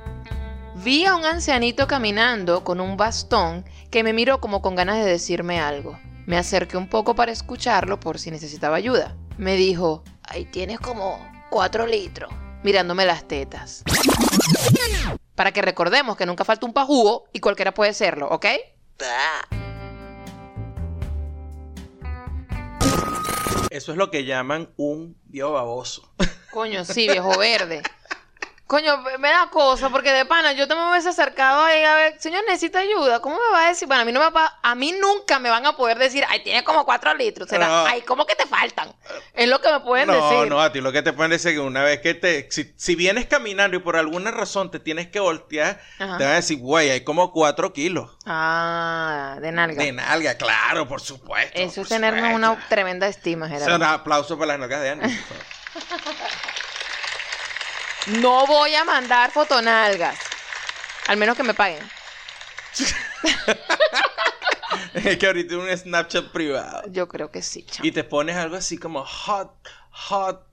[0.77, 5.11] vi a un ancianito caminando con un bastón que me miró como con ganas de
[5.11, 5.99] decirme algo.
[6.27, 9.16] Me acerqué un poco para escucharlo por si necesitaba ayuda.
[9.37, 11.19] Me dijo, ahí tienes como
[11.51, 13.83] cuatro litros, mirándome las tetas.
[15.35, 18.47] Para que recordemos que nunca falta un pajugo y cualquiera puede serlo, ¿ok?
[23.71, 26.14] Eso es lo que llaman un viejo baboso.
[26.53, 27.83] Coño, sí, viejo verde.
[28.70, 32.20] Coño, me da cosa, porque de pana yo te me hubiese acercado ahí a ver,
[32.20, 33.18] señor, necesita ayuda.
[33.20, 33.88] ¿Cómo me va a decir?
[33.88, 36.44] Bueno, a mí no me va, a mí nunca me van a poder decir, ay,
[36.44, 37.48] tiene como cuatro litros.
[37.48, 37.87] Será, No.
[37.87, 38.94] ay, ¿cómo que te faltan?
[39.35, 40.48] Es lo que me pueden no, decir.
[40.48, 42.46] no, a ti lo que te pueden decir es que una vez que te.
[42.52, 46.16] Si, si vienes caminando y por alguna razón te tienes que voltear, Ajá.
[46.18, 48.16] te van a decir, güey, hay como cuatro kilos.
[48.24, 49.83] Ah, de nalga.
[49.83, 51.59] De nalga, claro, por supuesto.
[51.59, 52.35] Eso es supuesto.
[52.37, 53.74] una tremenda estima, O sea, Gerardo.
[53.78, 55.20] un aplauso para las nalgas de Andy.
[58.18, 60.18] No voy a mandar fotonalgas.
[61.09, 61.83] Al menos que me paguen.
[64.94, 66.83] es que ahorita es un Snapchat privado.
[66.90, 67.87] Yo creo que sí, chamo.
[67.87, 69.53] Y te pones algo así como hot,
[69.90, 70.46] hot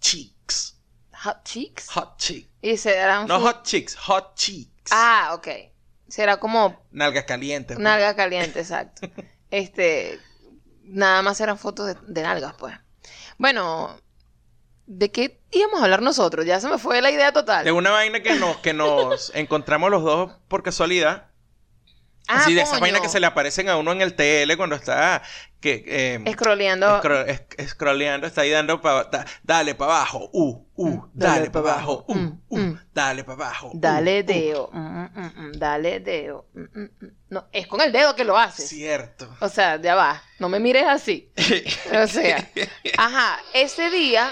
[0.00, 0.76] cheeks.
[1.22, 1.88] Hot cheeks.
[1.90, 2.48] Hot cheeks.
[2.62, 4.90] Y se darán No hot cheeks, hot cheeks.
[4.92, 5.48] Ah, ok.
[6.08, 7.76] será como Nalgas calientes.
[7.76, 7.82] pues.
[7.82, 9.08] nalga caliente, exacto.
[9.50, 10.18] Este,
[10.82, 12.74] nada más eran fotos de, de nalgas, pues.
[13.38, 13.96] Bueno,
[14.86, 16.44] ¿de qué íbamos a hablar nosotros?
[16.46, 17.64] Ya se me fue la idea total.
[17.64, 21.28] De una vaina que nos, que nos encontramos los dos por casualidad.
[22.26, 22.80] Ah, Así de esas coño.
[22.80, 25.20] vainas que se le aparecen a uno en el TL cuando está
[25.60, 27.02] que eh, Scrolleando.
[27.02, 29.10] scro- es- scrolleando, está ahí dando para
[29.42, 32.80] dale para abajo, uh, uh, Mm, dale, dale para pa' abajo, uh, mm, uh, mm.
[32.94, 33.66] dale para abajo.
[33.74, 34.24] uh, Dale uh.
[34.24, 34.70] deo.
[34.72, 36.46] mm, dale deo.
[36.54, 36.84] mm.
[37.28, 38.70] No, es con el dedo que lo haces.
[38.70, 39.28] Cierto.
[39.40, 40.22] O sea, ya va.
[40.38, 41.30] No me mires así.
[42.02, 42.48] O sea,
[42.96, 44.30] ajá, ese día.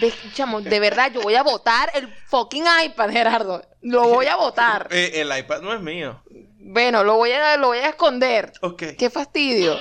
[0.00, 3.62] De, chamo, de verdad, yo voy a votar el fucking iPad, Gerardo.
[3.82, 4.88] Lo voy a votar.
[4.90, 6.22] Eh, el iPad no es mío.
[6.58, 8.52] Bueno, lo voy a, lo voy a esconder.
[8.60, 8.82] Ok.
[8.98, 9.78] Qué fastidio.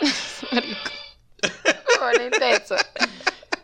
[2.00, 2.74] Bueno, intenso.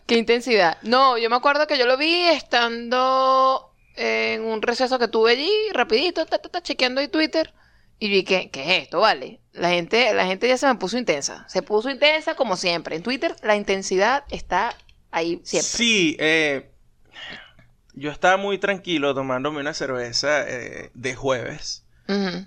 [0.06, 0.78] Qué intensidad.
[0.82, 5.50] No, yo me acuerdo que yo lo vi estando en un receso que tuve allí,
[5.72, 7.52] rapidito, ta, ta, ta, chequeando ahí Twitter.
[7.98, 9.00] Y vi que, ¿qué es esto?
[9.00, 9.40] Vale.
[9.52, 11.44] La gente, la gente ya se me puso intensa.
[11.48, 12.96] Se puso intensa como siempre.
[12.96, 14.74] En Twitter la intensidad está
[15.10, 15.68] ahí siempre.
[15.68, 16.70] Sí, eh,
[17.94, 22.46] yo estaba muy tranquilo tomándome una cerveza eh, de jueves Ujú.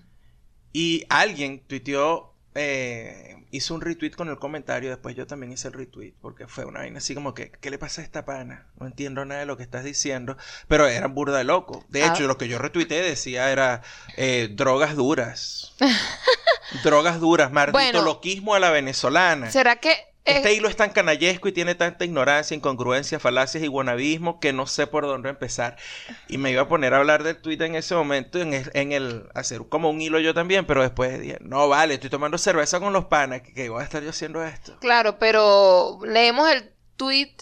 [0.71, 5.73] y alguien tuiteó, eh, hizo un retweet con el comentario, después yo también hice el
[5.73, 8.67] retweet porque fue una vaina así como que, ¿qué le pasa a esta pana?
[8.79, 11.85] No entiendo nada de lo que estás diciendo, pero era burda de loco.
[11.89, 12.07] De Ah.
[12.13, 13.81] hecho, lo que yo retuiteé decía era
[14.51, 15.75] drogas duras.
[16.83, 18.01] drogas duras, maldito Bueno.
[18.01, 19.51] loquismo a la venezolana.
[19.51, 19.93] ¿Será que
[20.25, 24.67] Este hilo es tan canallesco y tiene tanta ignorancia, incongruencia, falacias y guanabismo que no
[24.67, 25.75] sé por dónde empezar.
[26.29, 28.93] Y me iba a poner a hablar del Twitter en ese momento, en el, en
[28.93, 32.79] el hacer como un hilo yo también, pero después dije, no vale, estoy tomando cerveza
[32.79, 34.77] con los panas, que, que voy a estar yo haciendo esto.
[34.79, 37.35] Claro, pero leemos el tweet.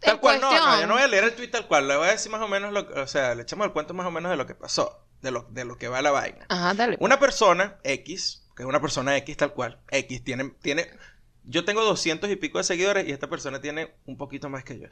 [0.00, 1.96] Tal en cual, no, no, yo no voy a leer el tweet tal cual, le
[1.96, 4.06] voy a decir más o menos lo que, o sea, le echamos el cuento más
[4.06, 6.44] o menos de lo que pasó, de lo, de lo que va la vaina.
[6.50, 6.98] Ajá, dale.
[7.00, 10.90] Una persona X, que es una persona X tal cual, X tiene, tiene,
[11.44, 14.78] yo tengo doscientos y pico de seguidores y esta persona tiene un poquito más que
[14.78, 14.88] yo.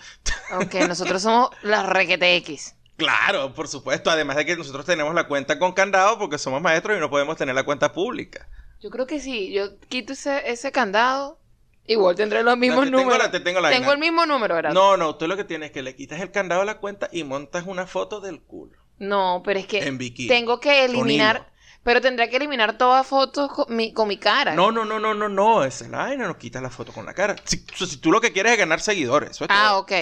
[0.58, 2.74] Ok, nosotros somos las requete X.
[2.96, 4.10] Claro, por supuesto.
[4.10, 7.36] Además de que nosotros tenemos la cuenta con candado porque somos maestros y no podemos
[7.36, 8.48] tener la cuenta pública.
[8.80, 9.52] Yo creo que sí.
[9.52, 11.38] Yo quito ese, ese candado.
[11.86, 13.18] Igual tendré los mismos te tengo números.
[13.24, 14.72] la- te tengo la Tengo el mismo número, ¿verdad?
[14.72, 17.08] No, no, tú lo que tienes es que le quitas el candado a la cuenta
[17.12, 18.76] y montas una foto del culo.
[18.98, 21.50] No, pero es que En tengo que eliminar.
[21.88, 24.54] Pero tendría que eliminar todas fotos con mi, con mi cara.
[24.54, 25.64] No, no, no, no, no, no.
[25.64, 27.34] Esa es la vaina, no quitas la foto con la cara.
[27.44, 29.78] Si, si tú lo que quieres es ganar seguidores, eso es Ah, todo.
[29.78, 29.92] ok.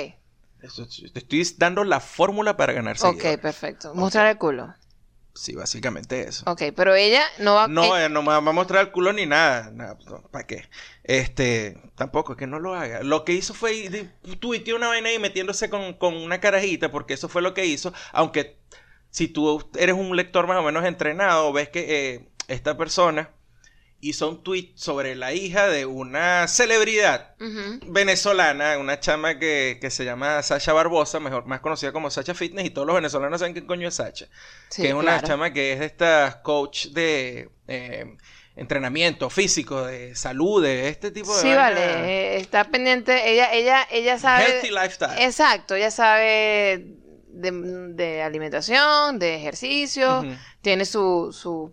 [0.63, 3.39] Eso te estoy dando la fórmula para ganar Ok, seguidores.
[3.39, 3.95] perfecto.
[3.95, 4.75] Mostrar el culo.
[5.33, 6.43] Sí, básicamente eso.
[6.51, 9.13] Ok, pero ella no va No, eh, eh, no me va a mostrar el culo
[9.13, 9.73] ni nada.
[10.33, 10.69] ¿Para qué?
[11.05, 13.05] Este, tampoco, es que no lo haga.
[13.05, 17.29] Lo que hizo fue tuiteó una vaina ahí metiéndose con, con una carajita, porque eso
[17.29, 17.93] fue lo que hizo.
[18.11, 18.59] Aunque
[19.17, 23.31] si tú eres un lector más o menos entrenado, ves que eh, esta persona
[23.99, 27.35] hizo un tweet sobre la hija de una celebridad
[27.87, 32.67] venezolana, una chama que, que se llama Sacha Barbosa, mejor, más conocida como Sacha Fitness,
[32.67, 34.27] y todos los venezolanos saben qué coño es Sacha
[34.69, 35.27] Sí, que es una claro.
[35.27, 38.17] chama que es de estas coach de eh,
[38.55, 41.63] entrenamiento físico, de salud, de este tipo de Sí, vaina.
[41.63, 41.81] vale.
[41.81, 43.31] eh, está pendiente.
[43.33, 44.45] Ella, ella, ella sabe.
[44.45, 45.23] Healthy lifestyle.
[45.23, 46.85] Exacto, ella sabe
[47.37, 47.51] de,
[47.95, 50.25] de alimentación, de ejercicio,
[50.63, 51.73] tiene su, su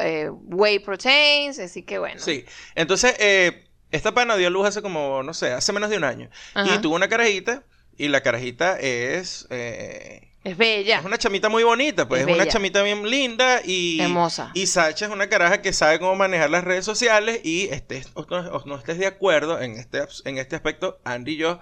[0.00, 2.20] eh, whey proteins, así que bueno.
[2.20, 2.44] Sí.
[2.74, 6.28] Entonces, eh, esta pana dio luz hace como, no sé, hace menos de un año.
[6.54, 6.74] Ajá.
[6.74, 7.62] Y tuvo una carajita,
[7.96, 9.46] y la carajita es...
[9.50, 10.98] eh, Es bella.
[10.98, 14.00] es una chamita muy bonita, pues Es es, una chamita bien linda y...
[14.00, 14.50] Hermosa.
[14.54, 18.26] Y Sacha es una caraja que sabe cómo manejar las redes sociales y estés o
[18.28, 21.60] no, o no estés de acuerdo en este, en este aspecto, Andy y yo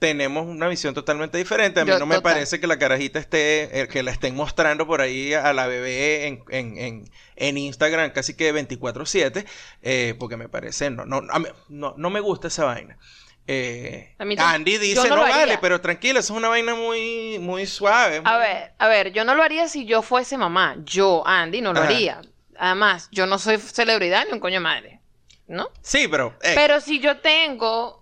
[0.00, 1.78] tenemos una visión totalmente diferente.
[1.78, 2.32] A mí Yo, no me total.
[2.32, 6.26] parece que la carajita esté, eh, que la estén mostrando por ahí a la bebé
[6.26, 7.04] en, en, en,
[7.36, 9.46] en Instagram casi que 24/7,
[9.82, 12.98] eh, porque me parece, no, no, mí- no, no me gusta esa vaina.
[13.46, 15.36] Eh, A mí tam- Andy dice, no no, lo haría".
[15.36, 18.20] vale, pero tranquila, eso es una vaina muy, muy suave.
[18.24, 20.76] A ver, a ver, yo no lo haría si yo fuese mamá.
[20.84, 21.88] Yo, Andy, no lo Ajá.
[21.88, 22.20] haría.
[22.58, 25.00] Además, yo no soy celebridad ni un coño madre.
[25.46, 25.68] ¿No?
[25.82, 26.36] Sí, pero...
[26.42, 27.99] eh, Pero si yo tengo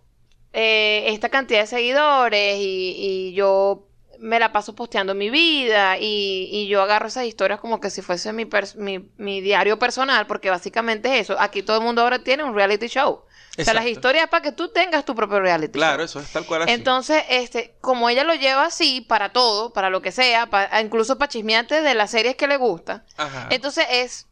[0.52, 3.84] eh, esta cantidad de seguidores y, y yo
[4.18, 8.02] me la paso posteando mi vida y, y yo agarro esas historias como que si
[8.02, 11.36] fuese mi, pers- mi, mi diario personal, porque básicamente es eso.
[11.38, 13.22] Aquí todo el mundo ahora tiene un reality show.
[13.60, 16.04] O sea, las historias es para que tú tengas tu propio reality Claro, show.
[16.04, 16.72] eso es tal cual así.
[16.72, 20.48] Entonces, este, como ella lo lleva así para todo, para lo que sea,
[20.82, 23.48] incluso para chismearte de las series que le gusta, Ajá.
[23.50, 24.26] entonces es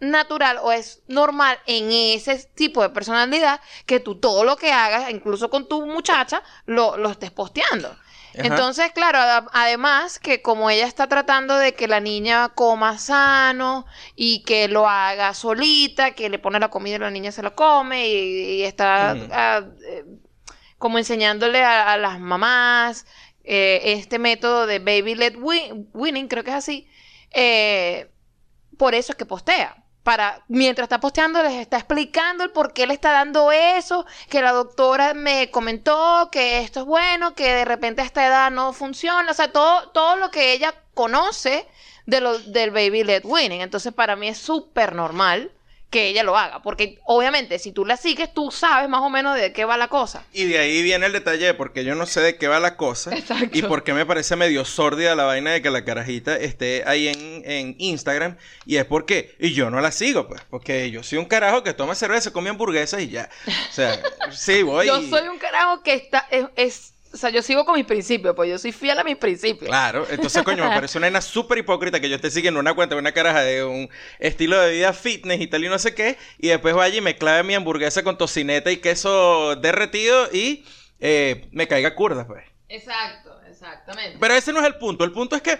[0.00, 5.10] natural o es normal en ese tipo de personalidad que tú todo lo que hagas,
[5.10, 7.96] incluso con tu muchacha, lo, lo estés posteando.
[8.34, 14.44] Entonces, claro, además que como ella está tratando de que la niña coma sano y
[14.44, 18.06] que lo haga solita, que le pone la comida y la niña se lo come
[18.08, 20.04] y, y está ah, eh,
[20.76, 23.06] como enseñándole a, a las mamás
[23.42, 26.86] eh, este método de baby led win- winning, creo que es así,
[27.32, 28.08] eh,
[28.76, 29.84] por eso es que postea.
[30.08, 34.40] Para, mientras está posteando, les está explicando el por qué le está dando eso, que
[34.40, 38.72] la doctora me comentó que esto es bueno, que de repente a esta edad no
[38.72, 41.68] funciona, o sea, todo, todo lo que ella conoce
[42.06, 43.60] de lo, del baby led winning.
[43.60, 45.52] Entonces, para mí es súper normal
[45.90, 49.34] que ella lo haga, porque obviamente si tú la sigues, tú sabes más o menos
[49.36, 50.22] de qué va la cosa.
[50.34, 52.76] Y de ahí viene el detalle de porque yo no sé de qué va la
[52.76, 53.14] cosa.
[53.16, 53.56] Exacto.
[53.56, 57.08] Y por qué me parece medio sórdida la vaina de que la carajita esté ahí
[57.08, 58.36] en, en Instagram.
[58.66, 60.42] Y es porque, y yo no la sigo, pues.
[60.50, 63.30] Porque yo soy un carajo que toma cerveza, come hamburguesas y ya.
[63.70, 63.98] O sea,
[64.32, 64.86] sí, voy.
[64.86, 68.34] Yo soy un carajo que está, es, es- o sea, yo sigo con mis principios,
[68.34, 69.68] pues yo soy fiel a mis principios.
[69.68, 72.94] Claro, entonces, coño, me parece una nena súper hipócrita que yo esté siguiendo una cuenta
[72.94, 76.18] de una caraja de un estilo de vida fitness y tal y no sé qué,
[76.38, 80.64] y después vaya y me clave mi hamburguesa con tocineta y queso derretido y
[81.00, 82.44] eh, me caiga curda, pues.
[82.68, 84.18] Exacto, exactamente.
[84.20, 85.04] Pero ese no es el punto.
[85.04, 85.58] El punto es que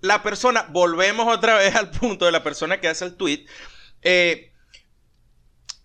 [0.00, 3.46] la persona, volvemos otra vez al punto de la persona que hace el tweet.
[4.02, 4.52] eh,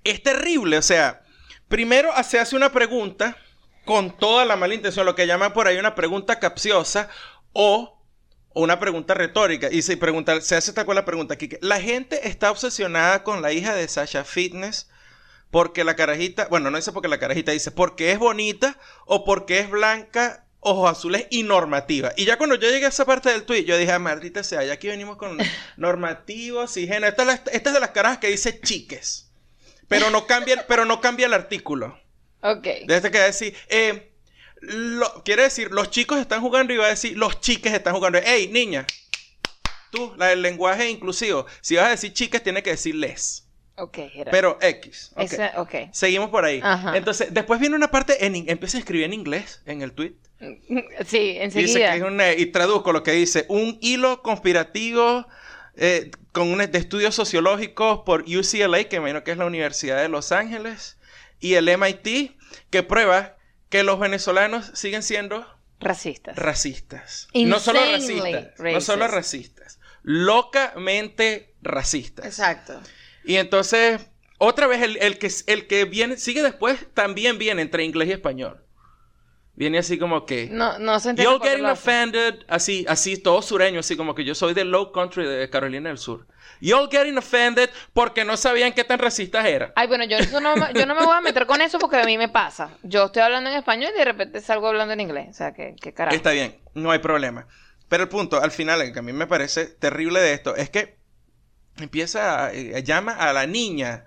[0.03, 0.77] es terrible.
[0.77, 1.23] O sea,
[1.67, 3.37] primero se hace una pregunta
[3.85, 7.09] con toda la mala intención, lo que llaman por ahí una pregunta capciosa
[7.53, 7.99] o
[8.53, 9.69] una pregunta retórica.
[9.71, 13.41] Y se, pregunta, se hace tal cual la pregunta que La gente está obsesionada con
[13.41, 14.89] la hija de Sasha Fitness.
[15.51, 19.57] Porque la carajita, bueno, no dice porque la carajita, dice porque es bonita o porque
[19.57, 22.11] es blanca, ojos azules y normativa.
[22.17, 24.63] Y ya cuando yo llegué a esa parte del tweet, yo dije, ah, maldita sea,
[24.63, 25.39] ya aquí venimos con
[25.77, 27.07] normativos y género.
[27.07, 29.31] Esta, es esta de las carajas que dice chiques.
[29.87, 31.99] Pero no cambia, pero no cambia el artículo.
[32.41, 32.67] Ok.
[32.87, 34.11] Desde que decir, eh,
[34.61, 38.17] lo- quiere decir, los chicos están jugando y va a decir, los chiques están jugando.
[38.19, 38.85] Ey, niña,
[39.91, 43.45] tú, la del lenguaje inclusivo, si vas a decir chiques, tienes que decir les.
[43.75, 44.31] Ok, Gerardo.
[44.31, 45.11] Pero X.
[45.15, 45.21] ok.
[45.21, 45.73] Ese- ok.
[45.93, 46.59] Seguimos por ahí.
[46.61, 46.97] Ajá.
[46.97, 50.13] Entonces, después viene una parte, en, empieza a escribir en inglés en el tweet.
[51.05, 51.91] Sí, Dice enseguida.
[51.91, 55.25] que es un, eh, y traduzco lo que dice, un hilo conspirativo
[55.77, 60.01] eh, con un, de estudios sociológicos por UCLA, que me imagino que es la Universidad
[60.01, 60.97] de Los Ángeles,
[61.39, 62.37] y el MIT,
[62.69, 63.37] que prueba
[63.69, 65.45] que los venezolanos siguen siendo
[65.79, 66.35] Racistas.
[66.35, 67.27] racistas.
[67.33, 69.57] No solo racistas, no solo racist.
[69.57, 72.25] racistas, locamente racistas.
[72.25, 72.81] Exacto.
[73.23, 74.01] Y entonces,
[74.37, 78.13] otra vez, el, el que, el que viene, sigue después, también viene entre inglés y
[78.13, 78.63] español.
[79.53, 80.47] Viene así como que...
[80.49, 81.31] No, no se entiende.
[81.33, 85.25] You're getting offended, así, así, todo sureño, así como que yo soy del low country
[85.25, 86.25] de Carolina del Sur.
[86.61, 89.71] You're getting offended porque no sabían qué tan racistas eran.
[89.75, 91.97] Ay, bueno, yo, eso no, me- yo no me voy a meter con eso porque
[91.97, 92.69] a mí me pasa.
[92.83, 95.27] Yo estoy hablando en español y de repente salgo hablando en inglés.
[95.29, 96.15] O sea, que, qué carajo.
[96.15, 97.47] Está bien, no hay problema.
[97.87, 100.69] Pero el punto, al final, el que a mí me parece terrible de esto, es
[100.69, 100.99] que
[101.77, 104.05] empieza, a, eh, llama a la niña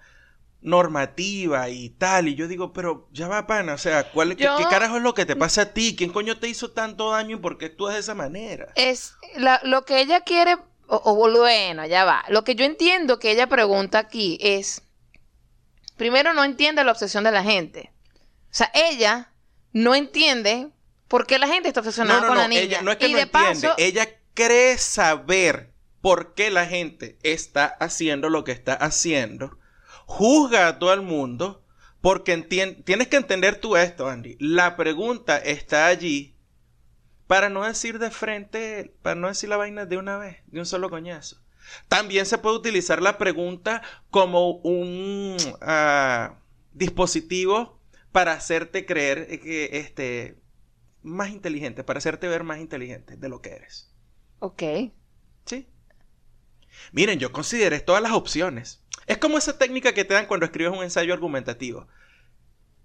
[0.61, 4.57] normativa y tal, y yo digo, pero ya va, pana, o sea, ¿cuál, qué- Yo-
[4.57, 5.95] ¿qué, carajo es lo que te pasa a ti?
[5.97, 8.69] ¿Quién coño te hizo tanto daño y por qué actúas de esa manera?
[8.77, 12.25] Es la- lo que ella quiere, o, o bueno, ya va.
[12.29, 14.83] Lo que yo entiendo que ella pregunta aquí es,
[15.97, 17.92] primero no entiende la obsesión de la gente.
[18.51, 19.33] O sea, ella
[19.73, 20.68] no entiende
[21.09, 22.62] por qué la gente está obsesionada No, no, con no, la niña.
[22.62, 26.66] ella no es que y no de entiende, paso, ella cree saber por qué la
[26.66, 29.59] gente está haciendo lo que está haciendo,
[30.07, 31.64] juzga a todo el mundo,
[32.01, 34.37] porque tienes que entender tú esto, Andy.
[34.40, 36.32] La pregunta está allí
[37.33, 40.66] para no decir de frente, para no decir la vaina de una vez, de un
[40.66, 41.40] solo coñazo.
[41.88, 46.35] También se puede utilizar la pregunta como un ah,
[46.75, 47.81] dispositivo
[48.12, 50.42] para hacerte creer que este
[51.03, 53.90] más inteligente, para hacerte ver más inteligente de lo que eres.
[54.40, 54.62] Ok.
[55.47, 55.66] ¿Sí?
[56.92, 58.85] Miren, yo consideré todas las opciones.
[59.07, 61.88] Es como esa técnica que te dan cuando escribes un ensayo argumentativo.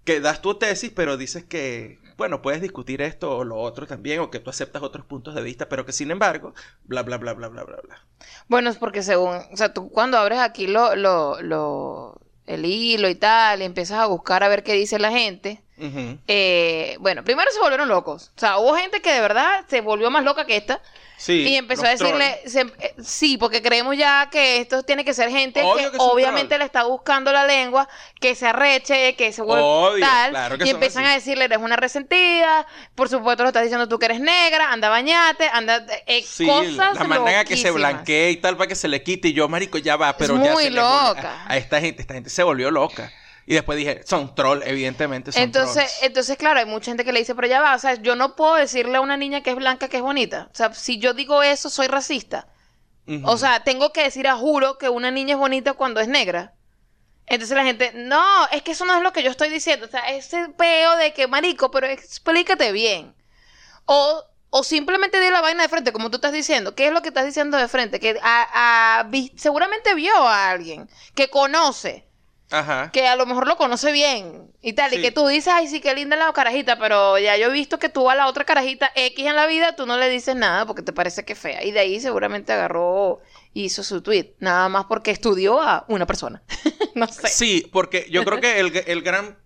[0.04, 4.20] Que das tu tesis, pero dices que, bueno, puedes discutir esto o lo otro también,
[4.20, 7.34] o que tú aceptas otros puntos de vista, pero que sin embargo, bla, bla, bla,
[7.34, 8.06] bla, bla, bla, bla.
[8.48, 13.08] Bueno, es porque según, o sea, tú cuando abres aquí lo, lo, lo, el hilo
[13.08, 15.62] y tal, y empiezas a buscar a ver qué dice la gente,
[16.26, 18.32] eh, bueno, primero se volvieron locos.
[18.36, 20.80] O sea, hubo gente que de verdad se volvió más loca que esta.
[21.18, 25.12] Sí, y empezó a decirle, se- eh, sí, porque creemos ya que esto tiene que
[25.12, 26.60] ser gente Obvio que, obviamente troll.
[26.60, 27.88] le está buscando la lengua,
[28.20, 30.30] que se arreche, que se vuelva tal.
[30.30, 31.12] claro que y empiezan así.
[31.12, 34.88] a decirle, eres una resentida, por supuesto lo estás diciendo tú que eres negra, anda
[34.88, 39.02] bañate, anda, eh, Sí, cosas la que se blanquee y tal para que se le
[39.02, 39.28] quite.
[39.28, 41.42] Y yo, marico, ya va, pero Es ya muy se le loca.
[41.46, 43.12] A, a esta gente, esta gente se volvió loca.
[43.50, 46.02] Y después dije, son troll, evidentemente son Entonces, trolls.
[46.02, 48.36] entonces, claro, hay mucha gente que le dice, pero ya va, o sea, yo no
[48.36, 50.48] puedo decirle a una niña que es blanca que es bonita.
[50.52, 52.46] O sea, si yo digo eso, soy racista.
[53.24, 56.52] O sea, tengo que decir a juro que una niña es bonita cuando es negra.
[57.26, 59.86] Entonces la gente, no, es que eso no es lo que yo estoy diciendo.
[59.86, 63.14] O sea, ese peo de que, marico, pero explícate bien.
[63.86, 66.74] O, o simplemente di la vaina de frente, como tú estás diciendo.
[66.74, 67.98] ¿Qué es lo que estás diciendo de frente?
[67.98, 72.07] Que a- a- seguramente vio a alguien que conoce,
[72.50, 72.90] Ajá.
[72.92, 74.90] que a lo mejor lo conoce bien y tal.
[74.90, 74.96] Sí.
[74.96, 77.78] Y que tú dices, ay, sí, qué linda la carajita, pero ya yo he visto
[77.78, 80.66] que tú a la otra carajita X en la vida, tú no le dices nada
[80.66, 81.64] porque te parece que es fea.
[81.64, 83.20] Y de ahí seguramente agarró,
[83.52, 84.34] hizo su tweet.
[84.40, 86.42] Nada más porque estudió a una persona.
[86.94, 87.28] no sé.
[87.28, 89.38] Sí, porque yo creo que el, el gran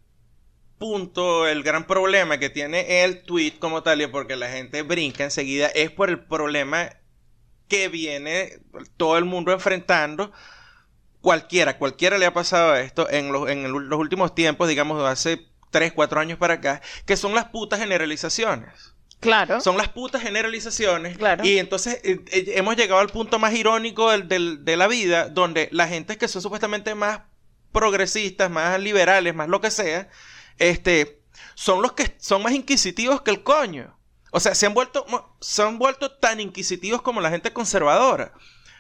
[0.79, 5.23] punto, el gran problema que tiene el tweet como tal, y porque la gente brinca
[5.23, 6.91] enseguida, es por el problema
[7.69, 8.59] que viene
[8.97, 10.33] todo el mundo enfrentando.
[11.23, 15.47] Cualquiera, cualquiera le ha pasado esto en los, en el- los últimos tiempos, digamos, hace
[15.71, 18.93] 3, 4 años para acá, que son las putas generalizaciones.
[19.21, 19.61] Claro.
[19.61, 21.17] Son las putas generalizaciones.
[21.17, 21.45] Claro.
[21.47, 25.29] Y entonces eh, eh, hemos llegado al punto más irónico del- del- de la vida,
[25.29, 27.21] donde la gente que son supuestamente más
[27.71, 30.09] progresistas, más liberales, más lo que sea,
[30.59, 31.23] este,
[31.55, 33.97] son los que son más inquisitivos que el coño.
[34.33, 35.07] O sea, se han vuelto,
[35.41, 38.33] se han vuelto tan inquisitivos como la gente conservadora.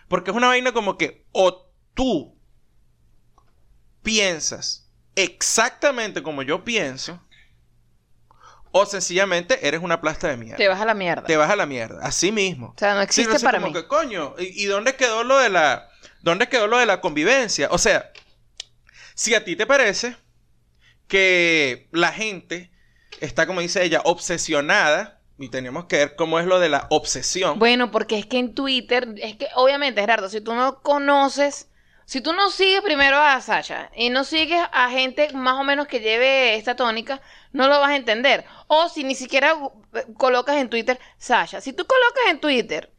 [0.08, 2.36] Porque es una vaina como que o tú
[4.02, 7.20] piensas exactamente como yo pienso,
[8.74, 11.24] o sencillamente eres una plasta de mierda Te vas a la mierda.
[11.26, 12.68] te vas a la mierda, así mismo.
[12.68, 13.72] O sea, no Sí, existe no sé, para como mí.
[13.72, 15.88] que, coño, ¿y, y dónde quedó lo de la
[16.22, 17.68] dónde quedó lo de la convivencia?
[17.70, 18.10] O sea,
[19.14, 20.16] si a ti te parece
[21.08, 22.70] que la gente
[23.20, 27.58] está como dice ella obsesionada y tenemos que ver cómo es lo de la obsesión.
[27.58, 31.68] Bueno, porque es que en Twitter, es que obviamente, Gerardo, si tú no conoces,
[32.04, 35.86] si tú no sigues primero a Sasha y no sigues a gente más o menos
[35.86, 37.20] que lleve esta tónica,
[37.52, 38.44] no lo vas a entender.
[38.66, 39.56] O si ni siquiera
[39.94, 41.60] eh, colocas en Twitter Sasha.
[41.60, 42.92] Si tú colocas en Twitter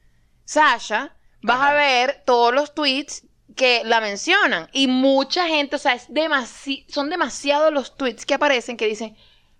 [0.45, 1.69] Sasha, vas Ajá.
[1.69, 3.23] a ver todos los tweets
[3.55, 4.69] que la mencionan.
[4.73, 9.15] Y mucha gente, o sea, es demasi son demasiados los tweets que aparecen que dicen,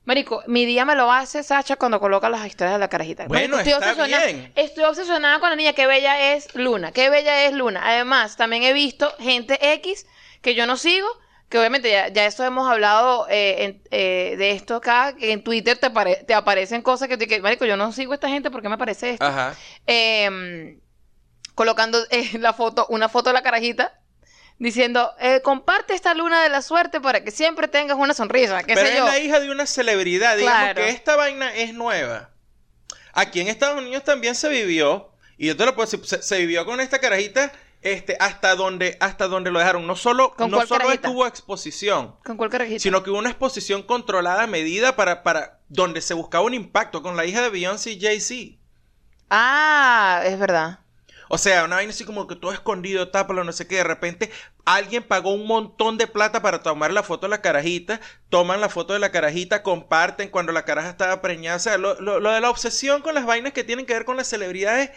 [0.05, 3.25] Marico, mi día me lo hace Sacha cuando coloca las historias de la carajita.
[3.27, 4.51] Bueno, Marico, está obsesionada- bien.
[4.55, 5.73] Estoy obsesionada con la niña.
[5.73, 6.91] Qué bella es Luna.
[6.91, 7.81] Qué bella es Luna.
[7.85, 10.05] Además, también he visto gente X
[10.41, 11.07] que yo no sigo.
[11.47, 15.15] Que obviamente ya, ya esto hemos hablado eh, en- eh, de esto acá.
[15.15, 18.15] Que en Twitter te, apare- te aparecen cosas que, que, Marico, yo no sigo a
[18.15, 19.25] esta gente porque me aparece esto.
[19.25, 19.55] Ajá.
[19.87, 20.79] Eh,
[21.55, 23.93] colocando eh, la foto, una foto de la carajita.
[24.63, 28.63] Diciendo, eh, comparte esta luna de la suerte para que siempre tengas una sonrisa.
[28.63, 30.81] ¿Qué Pero sé es la hija de una celebridad, digamos Claro.
[30.81, 32.29] que esta vaina es nueva.
[33.11, 36.37] Aquí en Estados Unidos también se vivió y yo te lo puedo decir, se, se
[36.37, 39.85] vivió con esta carajita este hasta donde hasta donde lo dejaron.
[39.85, 42.79] No solo ¿Con no solo tuvo exposición, ¿Con cuál carajita?
[42.79, 47.17] sino que hubo una exposición controlada, medida para, para donde se buscaba un impacto con
[47.17, 48.57] la hija de Beyoncé y Jay-Z.
[49.29, 50.79] Ah, es verdad.
[51.29, 53.77] O sea, una vaina así como que todo escondido, tápalo, no sé qué.
[53.77, 54.31] De repente
[54.65, 57.99] alguien pagó un montón de plata para tomar la foto de la carajita.
[58.29, 61.57] Toman la foto de la carajita, comparten cuando la caraja estaba preñada.
[61.57, 64.05] O sea, lo, lo- lo de la obsesión con las vainas que tienen que ver
[64.05, 64.91] con las celebridades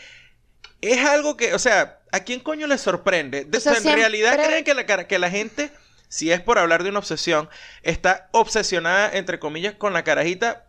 [0.81, 3.45] es algo que, o sea, ¿a quién coño le sorprende?
[3.45, 5.71] De- O sea, en realidad creen que la, que la gente,
[6.09, 7.49] si es por hablar de una obsesión,
[7.83, 10.66] está obsesionada, entre comillas, con la carajita.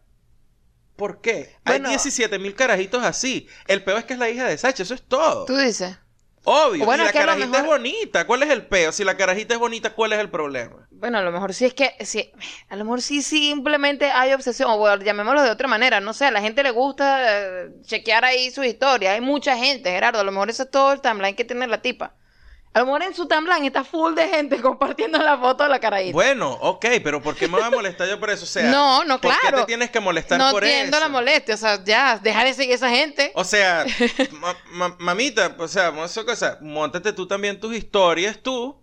[0.97, 1.55] ¿Por qué?
[1.63, 1.88] Bueno.
[1.88, 3.47] Hay 17 mil carajitos así.
[3.67, 5.45] El peor es que es la hija de Sacha, eso es todo.
[5.45, 5.95] Tú dices.
[6.49, 6.86] Obvio.
[6.86, 8.25] Bueno, y la carajita mejor- es bonita.
[8.25, 8.91] ¿Cuál es el peo?
[8.93, 10.88] Si la carajita es bonita, ¿cuál es el problema?
[10.91, 12.31] Bueno, a lo mejor sí es que, sí,
[12.69, 16.25] a lo mejor sí simplemente hay obsesión, o bueno, llamémoslo de otra manera, no sé,
[16.25, 17.19] a la gente le gusta
[17.65, 20.93] eh, chequear ahí su historia, hay mucha gente, Gerardo, a lo mejor eso es todo
[20.93, 22.15] el timeline que tiene la tipa.
[22.73, 25.80] A lo mejor en su timeline está full de gente compartiendo la foto de la
[25.80, 26.13] carajita.
[26.13, 28.43] Bueno, ok, pero ¿por qué me voy a molestar yo por eso?
[28.43, 29.58] O sea, No, no, ¿por claro.
[29.58, 31.03] qué te tienes que molestar no por entiendo eso?
[31.06, 33.32] la molestia, o sea, ya, deja de seguir a esa gente.
[33.34, 33.83] O sea,
[34.33, 38.79] ma- ma- mamita, o sea, vamos a hacer cosa, montate tú también tus historias, tú.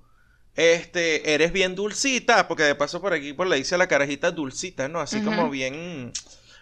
[0.57, 4.31] Este, eres bien dulcita, porque de paso por aquí por le dice a la carajita
[4.31, 5.01] dulcita, ¿no?
[5.01, 6.13] Así como bien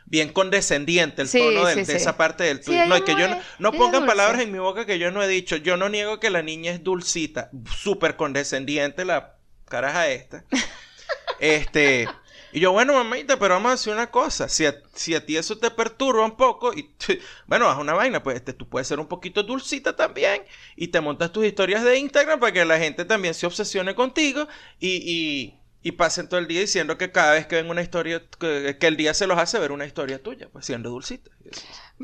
[0.07, 1.93] bien condescendiente el Sí, tono del- sí, de sí.
[2.03, 2.87] esa parte del tweet.
[2.87, 5.11] no, y que no yo es- no, no pongan palabras en mi boca que yo
[5.11, 5.57] no he dicho.
[5.57, 9.37] Yo no niego que la niña es dulcita, súper condescendiente la
[9.69, 10.45] caraja esta.
[11.41, 12.09] este,
[12.53, 14.49] y yo, bueno, mamita, pero vamos a decir una cosa.
[14.49, 16.91] Si a, si a ti eso te perturba un poco, y
[17.47, 20.43] bueno, haz una vaina, pues este, tú puedes ser un poquito dulcita también.
[20.77, 24.47] Y te montas tus historias de Instagram para que la gente también se obsesione contigo
[24.79, 28.23] y, y, y pasen todo el día diciendo que cada vez que ven una historia,
[28.39, 31.31] que, que el día se los hace ver una historia tuya, pues siendo dulcita.
[31.45, 31.61] Eso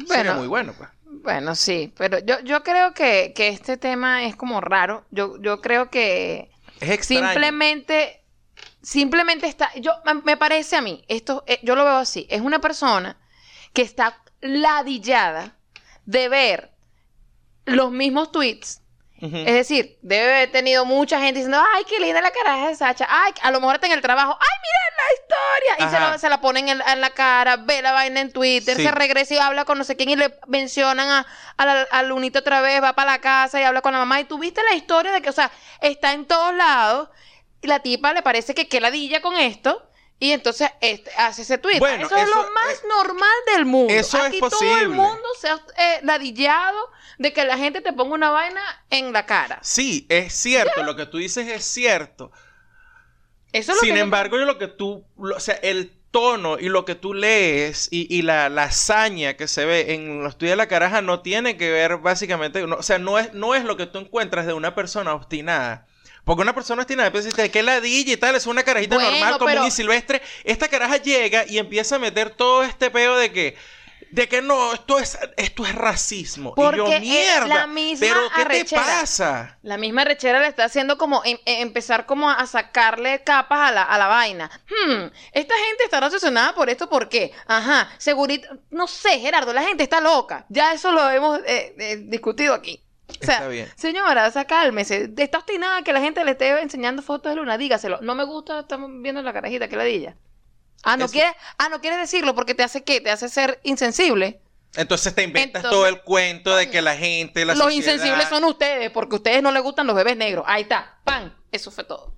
[0.07, 0.35] Sería Bueno.
[0.37, 0.89] muy bueno, pues.
[1.05, 5.05] Bueno, sí, pero yo, yo creo que, que este tema es como raro.
[5.11, 6.51] Yo, yo creo que
[6.81, 7.29] Es extraño.
[7.29, 8.14] simplemente
[8.83, 12.41] simplemente está, yo me- me parece a mí, esto eh, yo lo veo así, es
[12.41, 13.18] una persona
[13.72, 15.57] que está ladillada
[16.07, 16.70] de ver
[17.66, 18.81] los mismos tweets.
[19.20, 23.06] Es decir, debe haber tenido mucha gente diciendo, ay, qué linda la caraja de Sacha,
[23.10, 26.18] ay, a lo mejor está en el trabajo, ay, miren la historia, y se, lo-
[26.18, 28.84] se la ponen en, en la cara, ve la vaina en Twitter, Sí.
[28.84, 32.08] se regresa y habla con no sé quién y le mencionan a, a la- al
[32.08, 34.62] lunito otra vez, va para la casa y habla con la mamá, y tú viste
[34.62, 35.50] la historia de que, o sea,
[35.80, 37.08] está en todos lados,
[37.60, 39.82] y la tipa le parece que qué ladilla con esto,
[40.20, 41.78] y entonces este, hace ese tweet.
[41.78, 43.92] Bueno, eso, es lo más es- normal del mundo.
[43.94, 44.88] eso es Aquí todo el posible.
[44.88, 46.78] mundo se ha eh, ladillado
[47.18, 48.60] de que la gente te ponga una vaina
[48.90, 49.58] en la cara.
[49.62, 52.30] Sí, es cierto, lo que tú dices es cierto.
[53.52, 56.58] Eso es lo Sin yo- embargo, yo lo que tú, lo- o sea, el tono
[56.58, 60.38] y lo que tú lees y, y la, la hazaña que se ve en los
[60.38, 63.54] tuyos de la caraja no tiene que ver básicamente, no- o sea, no es, no
[63.54, 65.86] es lo que tú encuentras de una persona obstinada.
[66.29, 68.35] Porque una persona pues, dice, ¿qué ladilla y tal?
[68.35, 70.20] Es una carajita Bueno, normal, común pero- y silvestre.
[70.45, 73.57] Esta caraja llega y empieza a meter todo este peo de que,
[74.11, 76.51] de que no, esto es, esto es racismo.
[76.55, 78.83] y yo, Porque es mierda, la misma pero ¿qué arrechera.
[78.85, 79.59] te pasa?
[79.62, 83.72] La misma rechera le está haciendo como em- em- empezar como a sacarle capas a
[83.72, 84.51] la, a la vaina.
[84.68, 87.33] Hmm, esta gente está obsesionada por esto, ¿por qué?
[87.47, 90.45] Ajá, segurito, no sé, Gerardo, la gente está loca.
[90.51, 92.83] Ya eso lo hemos eh, eh, discutido aquí.
[93.09, 93.68] O sea, Está bien.
[93.76, 95.11] señora, cálmese.
[95.16, 97.56] Está obstinada que la gente le esté enseñando fotos de luna.
[97.59, 98.00] Dígaselo.
[98.02, 100.16] No me gusta, estamos viendo la carajita, que ladilla.
[100.84, 103.00] Ah, no Eso- quieres, ah, no quieres decirlo porque te hace qué?
[103.00, 104.40] Te hace ser insensible.
[104.76, 108.28] Entonces te inventas Entonces, todo el cuento de que la gente, la los sociedad- insensibles
[108.28, 110.44] son ustedes, porque a ustedes no les gustan los bebés negros.
[110.46, 110.98] Ahí está.
[111.04, 111.32] ¡Pam!
[111.50, 112.14] Eso fue todo.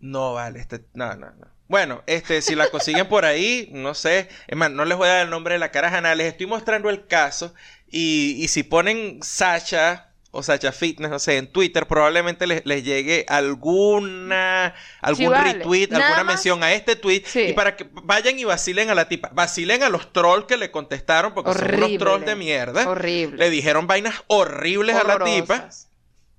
[0.00, 1.48] No, vale, este, no, no, no.
[1.66, 4.28] Bueno, este, si la consiguen por ahí, no sé.
[4.46, 6.90] Es más, no les voy a dar el nombre de la caraja, les estoy mostrando
[6.90, 7.54] el caso.
[7.96, 12.82] Y, y si ponen Sacha o Sacha Fitness, no sé, en Twitter, probablemente les, les
[12.82, 15.52] llegue alguna, algún Sí, vale.
[15.52, 17.22] retweet, Nada alguna más- mención a este tweet.
[17.24, 17.40] Sí.
[17.42, 19.30] Y para que vayan y vacilen a la tipa.
[19.32, 22.88] Vacilen a los trolls que le contestaron, porque son unos trolls de mierda.
[22.88, 23.36] Horrible.
[23.38, 25.68] Le dijeron vainas horribles a la tipa.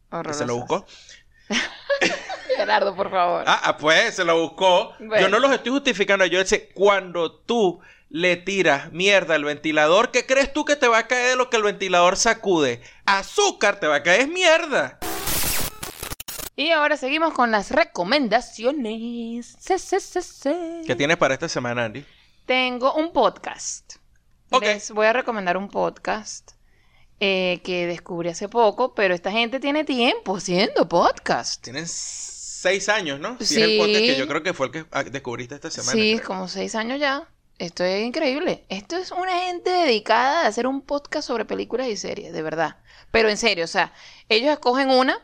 [0.09, 0.37] Horrorosas.
[0.39, 0.85] Se lo buscó.
[2.57, 3.43] Gerardo, por favor.
[3.47, 4.93] Ah, ah, pues se lo buscó.
[4.99, 5.19] Bueno.
[5.21, 6.25] Yo no los estoy justificando.
[6.25, 7.79] Yo sé, cuando tú
[8.15, 11.49] le tiras mierda al ventilador, ¿qué crees tú que te va a caer de lo
[11.49, 12.81] que el ventilador sacude?
[13.05, 14.99] Azúcar, te va a caer es mierda.
[16.55, 19.57] Y ahora seguimos con las recomendaciones.
[19.59, 20.81] Sí, sí, sí, sí.
[20.87, 22.05] ¿Qué tienes para esta semana, Andy?
[22.45, 23.95] Tengo un podcast.
[24.61, 26.51] Les voy a recomendar un podcast
[27.19, 31.61] eh, que descubrí hace poco, pero esta gente tiene tiempo haciendo podcast.
[31.61, 33.35] Tienes seis años, ¿no?
[33.39, 33.61] Si es Sí.
[33.61, 35.91] el podcast que yo creo que fue el que ah, descubriste esta semana.
[35.91, 36.25] Sí, creo.
[36.27, 37.27] como seis años ya.
[37.57, 38.65] Esto es increíble.
[38.69, 42.77] Esto es una gente dedicada a hacer un podcast sobre películas y series, de verdad.
[43.11, 43.93] Pero en serio, o sea,
[44.27, 45.19] ellos escogen una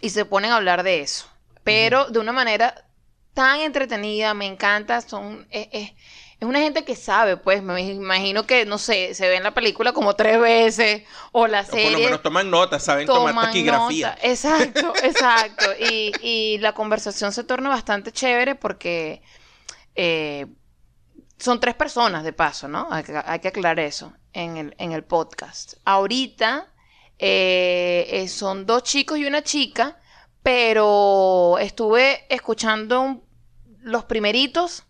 [0.00, 1.26] y se ponen a hablar de eso.
[1.64, 2.86] Pero de una manera
[3.34, 5.00] tan entretenida, me encanta.
[5.00, 5.92] Son, es, es-
[6.40, 9.92] es una gente que sabe, pues, me imagino que, no sé, se ven la película
[9.92, 14.08] como tres veces o la O por lo serie menos toman notas, saben tomar taquigrafía.
[14.10, 14.18] nota.
[14.26, 15.66] Exacto, exacto.
[15.78, 19.22] Y, y la conversación se torna bastante chévere porque
[19.94, 20.46] eh,
[21.42, 22.88] son tres personas de paso, ¿no?
[22.90, 25.74] Hay que, hay que aclarar eso en el, en el podcast.
[25.84, 26.66] Ahorita
[27.18, 29.96] eh, eh, son dos chicos y una chica,
[30.42, 33.24] pero estuve escuchando un-
[33.82, 34.84] los primeritos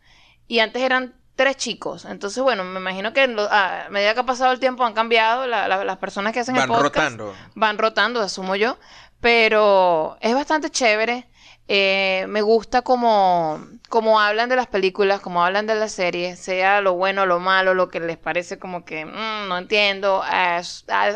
[0.49, 2.05] y antes eran tres chicos.
[2.05, 5.47] Entonces, bueno, me imagino que lo- a medida que ha pasado el tiempo han cambiado
[5.47, 6.85] la- la- las personas que hacen Van el podcast
[7.17, 7.35] rotando.
[7.55, 8.77] van rotando, asumo yo,
[9.21, 11.27] pero es bastante chévere.
[11.69, 16.81] Eh, me gusta como, como hablan de las películas, como hablan de las series, sea
[16.81, 20.23] lo bueno, lo malo, lo que les parece como que mm, no entiendo.
[20.31, 20.61] eh,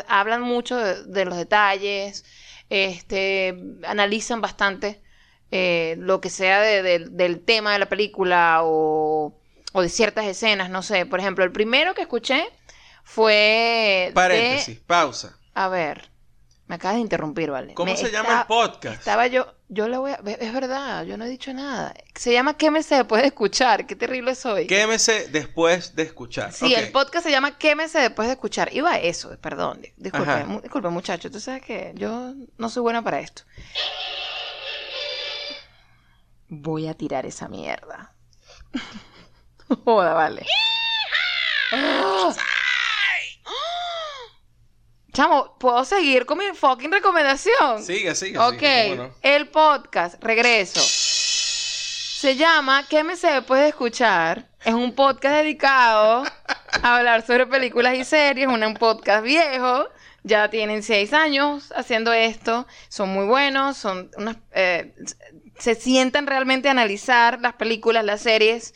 [0.07, 2.25] hablan mucho de, de los detalles,
[2.69, 5.01] este, analizan bastante
[5.51, 9.33] eh, lo que sea de- de- del tema de la película o,
[9.73, 11.05] o de ciertas escenas, no sé.
[11.05, 12.49] Por ejemplo, el primero que escuché
[13.03, 15.37] fue Paréntesis, pausa.
[15.53, 16.09] a ver,
[16.67, 17.73] me acabas de interrumpir, ¿vale?
[17.73, 18.99] ¿Cómo Me se llama el podcast?
[18.99, 20.15] Estaba yo, yo le voy a...
[20.25, 21.93] Es verdad, yo no he dicho nada.
[22.13, 23.85] Se llama ¿Qué me se puede escuchar?
[23.87, 24.67] Qué terrible soy.
[24.67, 26.51] Quémese después de escuchar.
[26.51, 28.73] Sí, el podcast se llama ¿Qué me se después de escuchar?
[28.73, 29.81] Iba a eso, perdón.
[29.81, 31.31] di- Disculpe, mu- disculpe muchacho.
[31.31, 33.43] Tú sabes que yo no soy buena para esto.
[36.49, 38.13] Voy a tirar esa mierda.
[39.85, 40.45] Joda, vale.
[41.71, 42.33] ¡Ah!
[45.17, 47.81] Chamo, ¿puedo seguir con mi fucking recomendación?
[47.81, 48.37] Sigue, sigue.
[48.37, 49.15] Ok, sigue, ¿cómo no?
[49.23, 50.79] el podcast, regreso.
[50.79, 54.47] Se llama ¿Qué me se puede escuchar?
[54.63, 56.23] Es un podcast dedicado
[56.83, 59.89] a hablar sobre películas y series, un un podcast viejo.
[60.21, 62.67] Ya tienen seis años haciendo esto.
[62.87, 64.93] Son muy buenos, son unas, eh,
[65.57, 68.75] se sientan realmente a analizar las películas, las series.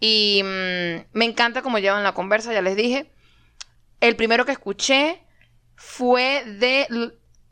[0.00, 3.10] Y mm, me encanta cómo llevan la conversa, ya les dije.
[4.00, 5.24] El primero que escuché
[5.78, 6.88] fue de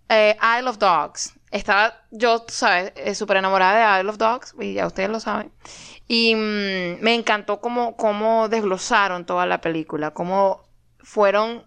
[0.08, 1.32] eh, Isle of Dogs.
[1.52, 2.92] Estaba yo, tú ¿sabes?
[2.96, 5.52] eh, súper enamorada de Isle of Dogs, y ya ustedes lo saben.
[6.08, 10.68] Y mm, me encantó cómo, cómo desglosaron toda la película, cómo
[10.98, 11.64] fueron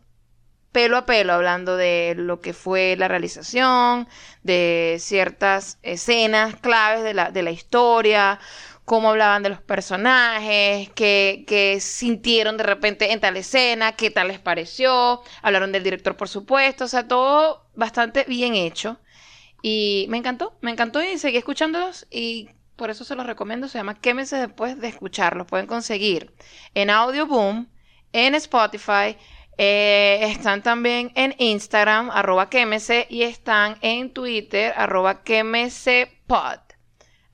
[0.74, 4.08] pelo a pelo hablando de lo que fue la realización,
[4.44, 8.40] de ciertas escenas claves de la, de la historia,
[8.90, 14.40] cómo hablaban de los personajes, qué, sintieron de repente en tal escena, qué tal les
[14.40, 19.00] pareció, hablaron del director por supuesto, o sea, todo bastante bien hecho.
[19.62, 23.68] Y me encantó, me encantó y seguí escuchándolos y por eso se los recomiendo.
[23.68, 25.46] Se llama Quémense después de escucharlos.
[25.46, 26.34] Pueden conseguir
[26.74, 27.70] en Audio Boom,
[28.12, 29.18] en Spotify,
[29.60, 36.69] eh, están también en Instagram, arroba quémese, y están en Twitter, arroba quémesepod.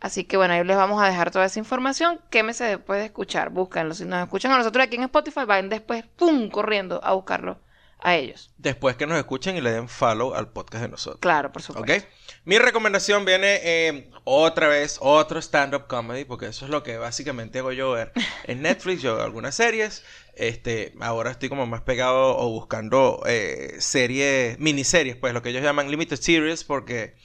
[0.05, 2.21] Así que bueno, ahí les vamos a dejar toda esa información.
[2.29, 3.49] Quémese después de escuchar.
[3.49, 3.95] Búsquenlo.
[3.95, 6.47] Si nos escuchan a nosotros aquí en Spotify, vayan después, ¡pum!
[6.51, 7.57] corriendo a buscarlo
[7.97, 8.51] a ellos.
[8.59, 11.21] Después que nos escuchen y le den follow al podcast de nosotros.
[11.21, 11.91] Claro, por supuesto.
[11.91, 12.07] ¿Ok?
[12.43, 17.57] Mi recomendación viene eh, otra vez, otro stand-up comedy, porque eso es lo que básicamente
[17.57, 18.11] hago yo ver
[18.43, 19.01] en Netflix.
[19.01, 20.03] Yo veo algunas series.
[20.35, 25.63] Este, ahora estoy como más pegado o buscando eh, series, miniseries, pues lo que ellos
[25.63, 27.15] llaman limited series, porque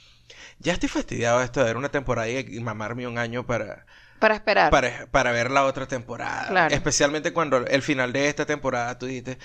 [0.61, 3.85] ya estoy fastidiado de esto de ver una temporada y mamarme un año para,
[4.19, 4.69] Para esperar.
[4.71, 6.47] para, para ver la otra temporada.
[6.47, 6.73] Claro.
[6.75, 9.37] Especialmente cuando el final de esta temporada tú dijiste,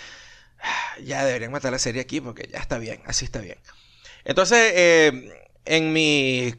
[0.61, 3.59] "Ah, ya deberían matar la serie aquí porque ya está bien, así está bien.
[4.25, 5.31] Entonces, eh,
[5.65, 6.55] en mi,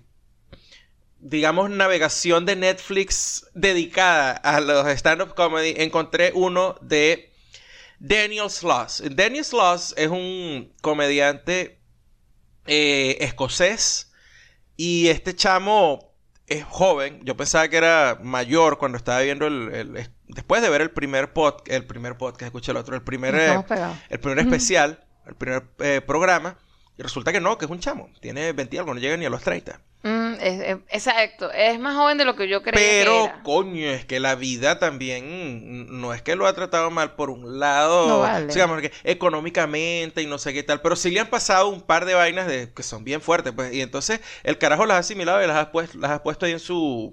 [1.20, 7.32] digamos, navegación de Netflix dedicada a los stand-up comedy, encontré uno de
[8.00, 9.04] Daniel Sloss.
[9.12, 11.80] Daniel Sloss es un comediante
[12.68, 14.07] eh, escocés
[14.78, 16.14] y este chamo
[16.48, 17.20] es joven.
[17.26, 19.74] Yo pensaba que era mayor cuando estaba viendo el...
[19.74, 23.34] el- después de ver el primer podcast, el primer podcast, escuché el otro, el primer,
[23.36, 23.48] eh,
[24.10, 26.58] el primer especial, el primer eh, programa.
[26.98, 28.10] Y resulta que no, que es un chamo.
[28.22, 29.80] Tiene 20 y algo, no llega ni a los 30.
[30.40, 31.52] Es- exacto.
[31.52, 33.44] Es más joven de lo que yo creía Pero, que era.
[33.44, 37.60] coño, es que la vida también no es que lo ha tratado mal por un
[37.60, 38.54] lado, No vale.
[38.54, 42.06] digamos que económicamente y no sé qué tal, pero sí le han pasado un par
[42.06, 45.44] de vainas de, que son bien fuertes, pues, y entonces el carajo las ha asimilado
[45.44, 47.12] y las ha puesto, las ha puesto ahí en su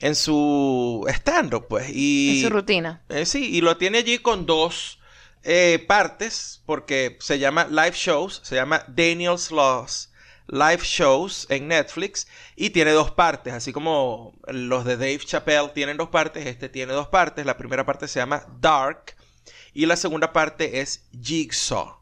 [0.00, 3.02] en su stand-up, pues, y En su rutina.
[3.08, 4.98] eh, sí, y lo tiene allí con dos
[5.44, 10.11] eh, partes, porque se llama Live Shows, se llama Daniel Sloss
[10.48, 12.26] Live Shows en Netflix,
[12.56, 16.92] y tiene dos partes, así como los de Dave Chappelle tienen dos partes, este tiene
[16.92, 17.46] dos partes.
[17.46, 19.16] La primera parte se llama Dark,
[19.72, 21.96] y la segunda parte es Jigsaw.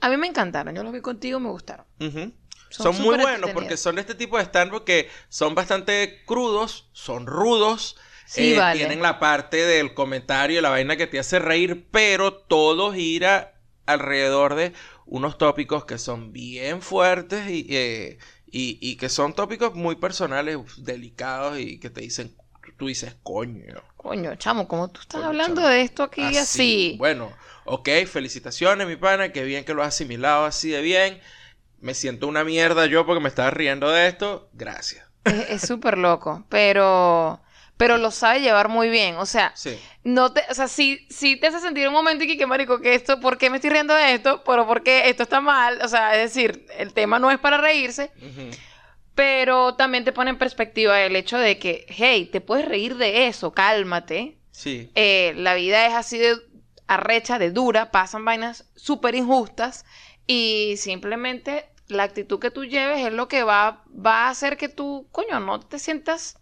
[0.00, 0.74] A mí me encantaron.
[0.74, 1.86] Yo los vi contigo, me gustaron.
[1.98, 6.88] Son Son, muy buenos porque son de este tipo de stand que son bastante crudos,
[6.92, 7.96] son rudos.
[8.26, 8.78] Sí, eh, vale.
[8.78, 13.54] Tienen la parte del comentario, la vaina que te hace reír, pero todo gira
[13.86, 14.72] alrededor de
[15.10, 20.58] unos tópicos que son bien fuertes y, eh, y, y que son tópicos muy personales,
[20.78, 22.36] delicados y que te dicen,
[22.78, 23.82] tú dices, coño.
[23.96, 25.68] Coño, chamo, ¿cómo tú estás Coño, hablando chamo.
[25.68, 26.98] de esto aquí así?
[26.98, 31.20] Bueno, ok, felicitaciones, mi pana, qué bien que lo has asimilado así de bien.
[31.80, 34.50] Me siento una mierda yo porque me estaba riendo de esto.
[34.54, 35.06] Gracias.
[35.24, 37.40] Es es súper loco, pero
[37.80, 39.78] pero lo sabe llevar muy bien, o sea, Sí.
[40.04, 42.94] no te, o sea, sí, sí te hace sentir un momento y que, marico, que
[42.94, 44.42] esto, ¿por qué me estoy riendo de esto?
[44.44, 45.80] Pero ¿por qué esto está mal?
[45.82, 48.10] O sea, es decir, el tema no es para reírse,
[49.14, 53.28] pero también te pone en perspectiva el hecho de que, hey, te puedes reír de
[53.28, 54.36] eso, cálmate.
[54.50, 54.90] Sí.
[54.94, 56.36] Eh, la vida es así de
[56.86, 59.86] arrecha, de dura, pasan vainas súper injustas
[60.26, 64.68] y simplemente la actitud que tú lleves es lo que va, va a hacer que
[64.68, 66.36] tú, coño, no te sientas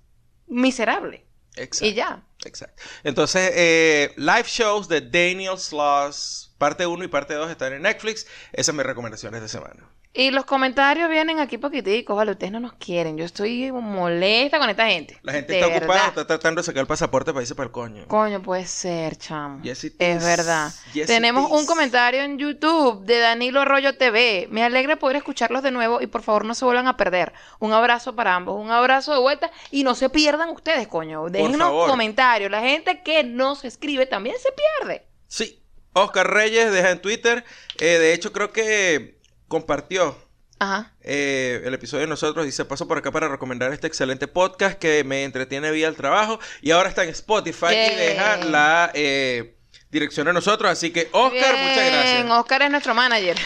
[0.49, 1.28] miserable.
[1.59, 1.86] Exacto.
[1.86, 2.22] Y ya.
[2.44, 2.82] Exacto.
[3.04, 8.26] Entonces, eh, live shows de Daniel Sloss, parte 1 y parte 2 están en Netflix.
[8.52, 9.88] Esa es mi recomendación de semana.
[10.14, 13.16] Y los comentarios vienen aquí poquiticos, vale, ustedes no nos quieren.
[13.18, 15.18] Yo estoy molesta con esta gente.
[15.22, 17.70] La gente De está ocupada, está tratando de sacar el pasaporte para irse para el
[17.72, 18.06] coño.
[18.09, 19.62] Coño, puede ser, chamo.
[19.62, 20.24] Yes, it es is.
[20.24, 20.72] verdad.
[20.94, 21.66] Yes, Tenemos it un is.
[21.66, 24.48] comentario en YouTube de Danilo Arroyo TV.
[24.50, 27.32] Me alegra poder escucharlos de nuevo y por favor no se vuelvan a perder.
[27.61, 31.26] Un abrazo para ambos, un abrazo de vuelta y no se pierdan ustedes, coño.
[31.28, 32.50] Déjenos comentarios.
[32.50, 34.48] La gente que nos escribe también se
[34.80, 35.06] pierde.
[35.28, 35.62] Sí.
[35.92, 37.44] Oscar Reyes deja en Twitter.
[37.80, 39.17] eh, de hecho, creo que
[39.49, 40.16] compartió
[40.59, 40.92] Ajá.
[41.01, 42.44] eh, el episodio de nosotros.
[42.46, 46.38] Dice, paso por acá para recomendar este excelente podcast que me entretiene vía el trabajo.
[46.62, 49.57] Y ahora está en Spotify y deja la eh,
[49.90, 50.70] dirección de nosotros.
[50.70, 52.30] Así que, Oscar, muchas gracias.
[52.30, 53.36] Oscar es nuestro manager.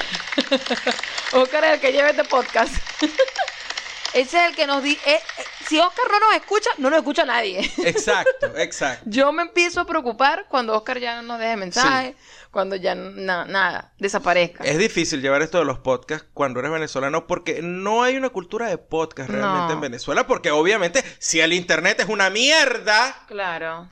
[1.33, 2.75] Oscar es el que lleva este podcast.
[4.15, 5.21] Ese es el que nos dice,
[5.67, 7.61] si Oscar no nos escucha, no nos escucha nadie.
[7.85, 9.05] Exacto, exacto.
[9.09, 12.15] Yo me empiezo a preocupar cuando Oscar ya no nos deje mensaje,
[12.51, 14.65] cuando ya na- nada, desaparezca.
[14.65, 18.69] Es difícil llevar esto de los podcasts cuando eres venezolano porque no hay una cultura
[18.69, 19.73] de podcast realmente No.
[19.73, 20.27] en Venezuela.
[20.27, 23.89] Porque obviamente, si el internet es una mierda, Claro.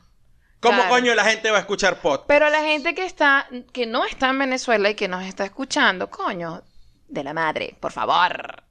[0.60, 0.90] ¿cómo Claro.
[0.90, 2.28] coño la gente va a escuchar podcast?
[2.28, 6.10] Pero la gente que está, que no está en Venezuela y que nos está escuchando,
[6.10, 6.62] coño,
[7.08, 8.62] de la madre, por favor,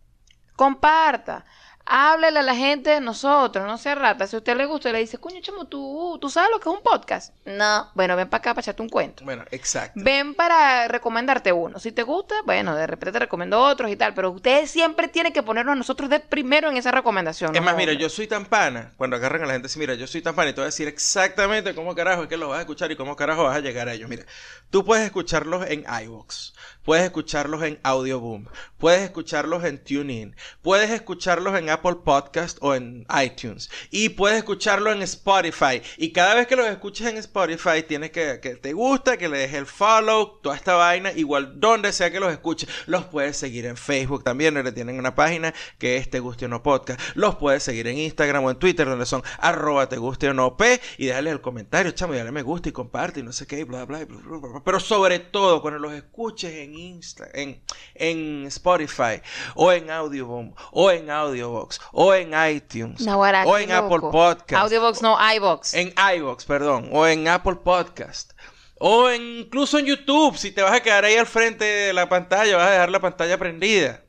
[0.60, 1.46] comparta.
[1.86, 4.28] Háblele a la gente de nosotros, no sea rata.
[4.28, 6.70] Si a usted le gusta y le dice, coño, chamo, ¿tú, ¿tú sabes lo que
[6.70, 7.34] es un podcast?
[7.46, 7.90] No.
[7.96, 9.24] Bueno, ven para acá para echarte un cuento.
[9.24, 10.00] Bueno, exacto.
[10.04, 11.80] Ven para recomendarte uno.
[11.80, 14.14] Si te gusta, bueno, de repente te recomiendo otros y tal.
[14.14, 17.56] Pero ustedes siempre tienen que ponernos a nosotros de primero en esa recomendación.
[17.56, 17.66] Es ¿no?
[17.66, 18.92] más, mira, yo soy tan pana.
[18.98, 20.68] Cuando agarran a la gente, así, mira, yo soy tan pana y te voy a
[20.68, 23.62] decir exactamente cómo carajo es que los vas a escuchar y cómo carajo vas a
[23.62, 24.10] llegar a ellos.
[24.10, 24.26] Mira,
[24.70, 26.52] tú puedes escucharlos en iVoox,
[26.90, 28.46] puedes escucharlos en Audioboom,
[28.80, 34.92] puedes escucharlos en TuneIn, puedes escucharlos en Apple Podcast o en iTunes y puedes escucharlo
[34.92, 35.84] en Spotify.
[35.98, 39.38] Y cada vez que los escuches en Spotify, tienes que, que te gusta, que le
[39.38, 42.68] dejes el follow, toda esta vaina, igual donde sea que los escuches.
[42.88, 46.48] Los puedes seguir en Facebook también, donde tienen una página que es Te Guste o
[46.48, 47.00] No Podcast.
[47.14, 50.58] Los puedes seguir en Instagram o en Twitter, donde son arroba Te Guste o No
[50.58, 50.82] P.
[50.98, 53.60] Y déjale el comentario, chamo, y dale me gusta y comparte y no sé qué,
[53.60, 54.64] y bla, bla, bla, bla, bla.
[54.66, 57.62] Pero sobre todo, cuando los escuches en Insta, en,
[57.96, 59.22] en Spotify,
[59.56, 64.00] o en Audioboom, o en Audiobox, o en iTunes, o en Apple.
[64.12, 64.54] Podcast.
[64.64, 65.74] Audiobox, no, iBox.
[65.74, 68.32] En iVoox, perdón, o en Apple Podcast.
[68.80, 72.08] O en- incluso en YouTube, si te vas a quedar ahí al frente de la
[72.08, 74.04] pantalla, vas a dejar la pantalla prendida.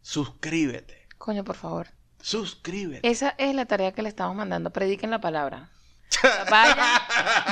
[0.00, 1.06] Suscríbete.
[1.18, 1.88] Coño, por favor.
[2.20, 3.06] Suscríbete.
[3.08, 4.70] Esa es la tarea que le estamos mandando.
[4.72, 5.70] Prediquen la palabra.
[6.08, 6.78] O sea, vayan,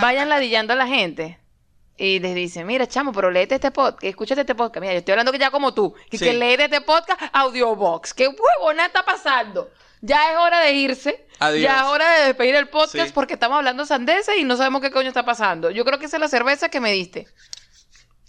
[0.00, 1.38] vayan ladillando a la gente.
[1.98, 4.80] Y les dicen, mira, chamo, pero léete este podcast, escúchate este podcast.
[4.82, 5.94] Mira, yo estoy hablando que ya como tú.
[6.10, 6.24] Y Sí.
[6.26, 8.12] que léete este podcast, Audiobox.
[8.12, 9.70] ¿Qué huevona está pasando?
[10.02, 11.26] Ya es hora de irse.
[11.38, 11.62] Adiós.
[11.62, 13.12] Ya es hora de despedir el podcast Sí.
[13.14, 15.70] porque estamos hablando sandeces y no sabemos qué coño está pasando.
[15.70, 17.26] Yo creo que esa es la cerveza que me diste.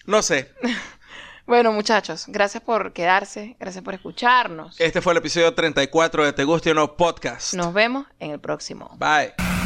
[0.05, 0.53] No sé.
[1.45, 4.77] Bueno, muchachos, gracias por quedarse, gracias por escucharnos.
[4.81, 7.53] Este fue el episodio 34 de Te Guste o No Podcast.
[7.53, 8.91] Nos vemos en el próximo.
[8.97, 9.56] Bye.